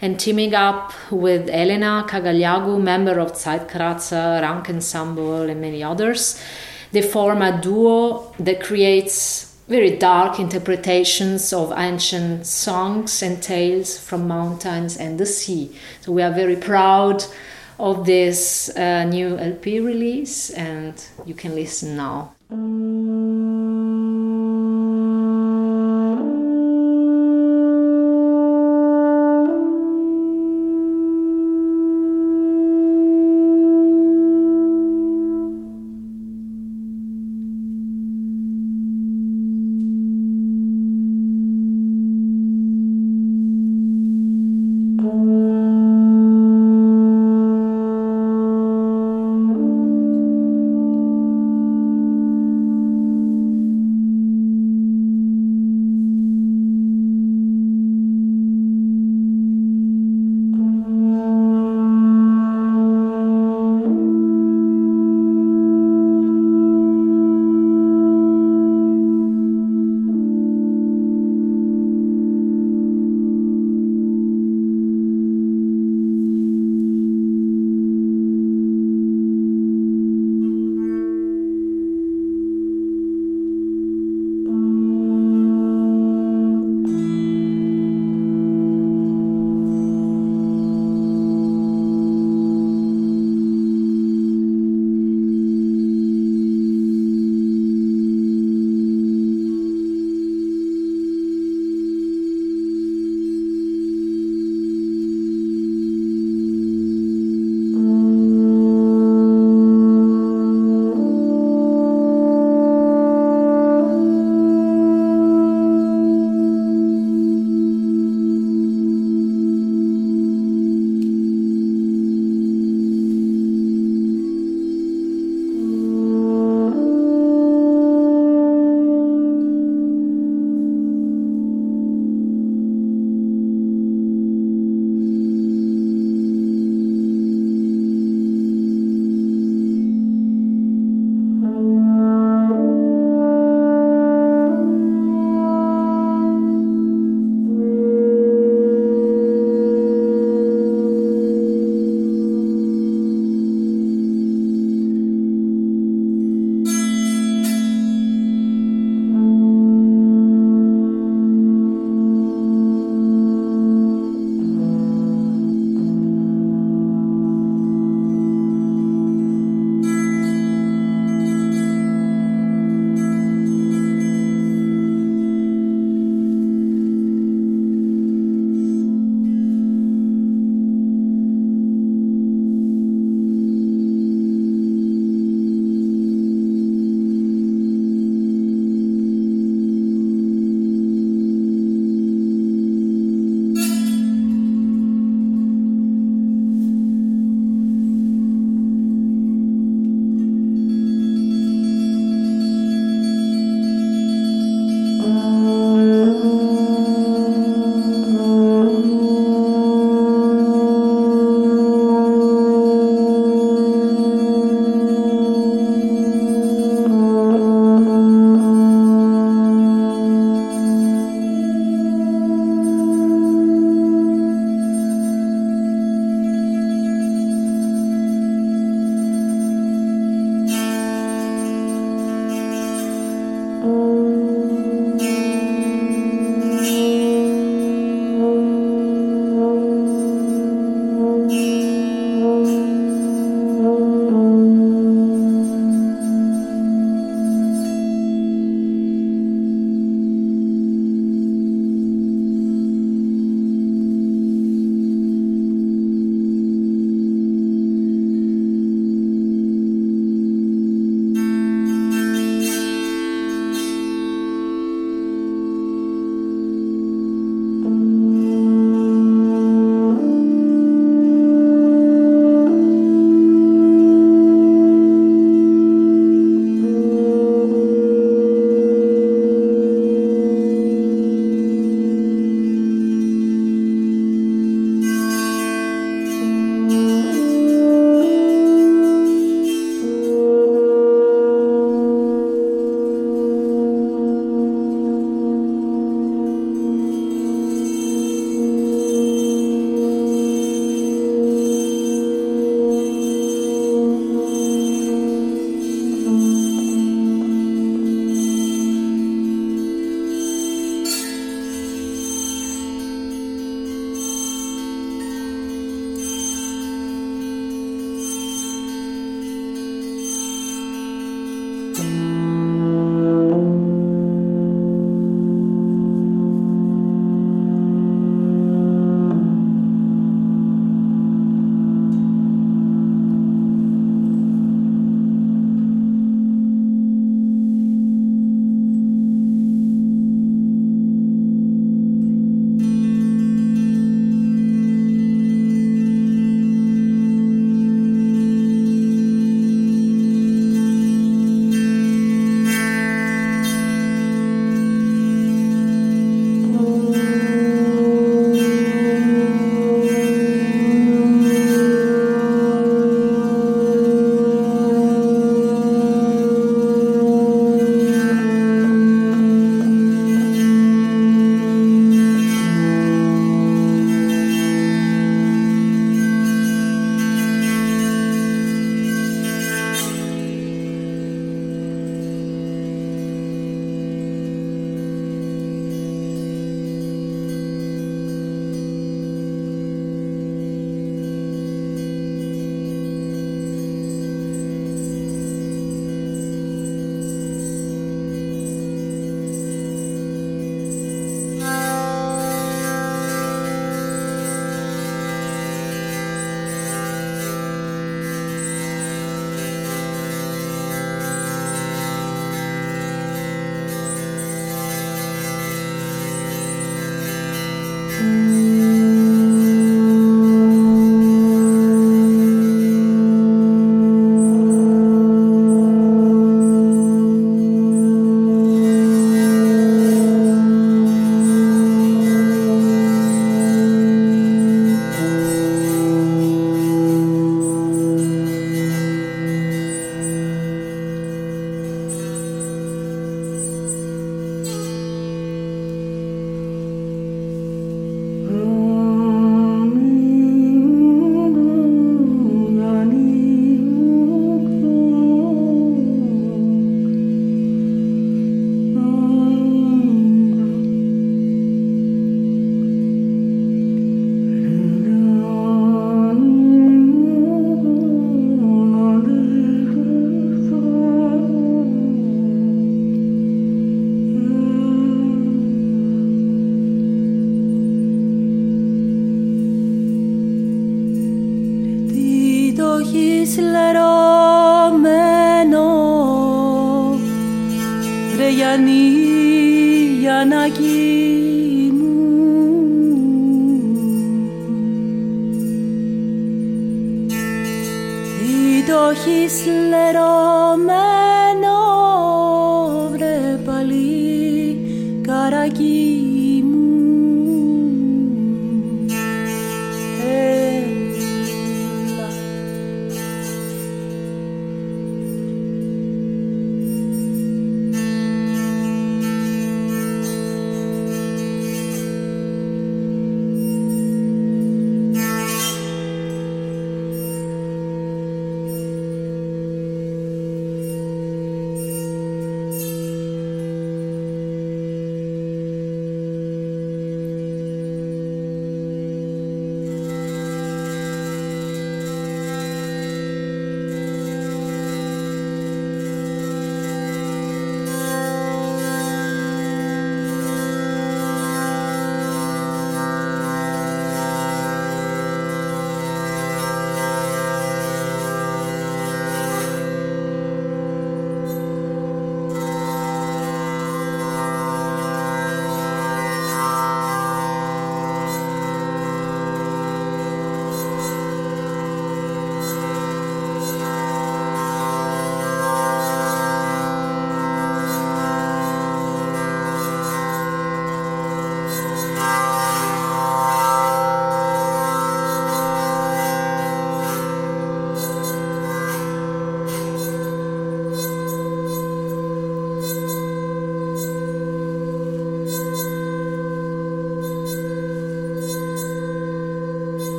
[0.00, 6.40] and teaming up with Elena Kagaliagu, member of Zeitkratzer, Rank Ensemble, and many others,
[6.92, 14.28] they form a duo that creates very dark interpretations of ancient songs and tales from
[14.28, 15.76] mountains and the sea.
[16.02, 17.24] So we are very proud
[17.78, 20.94] of this uh, new LP release, and
[21.24, 22.34] you can listen now.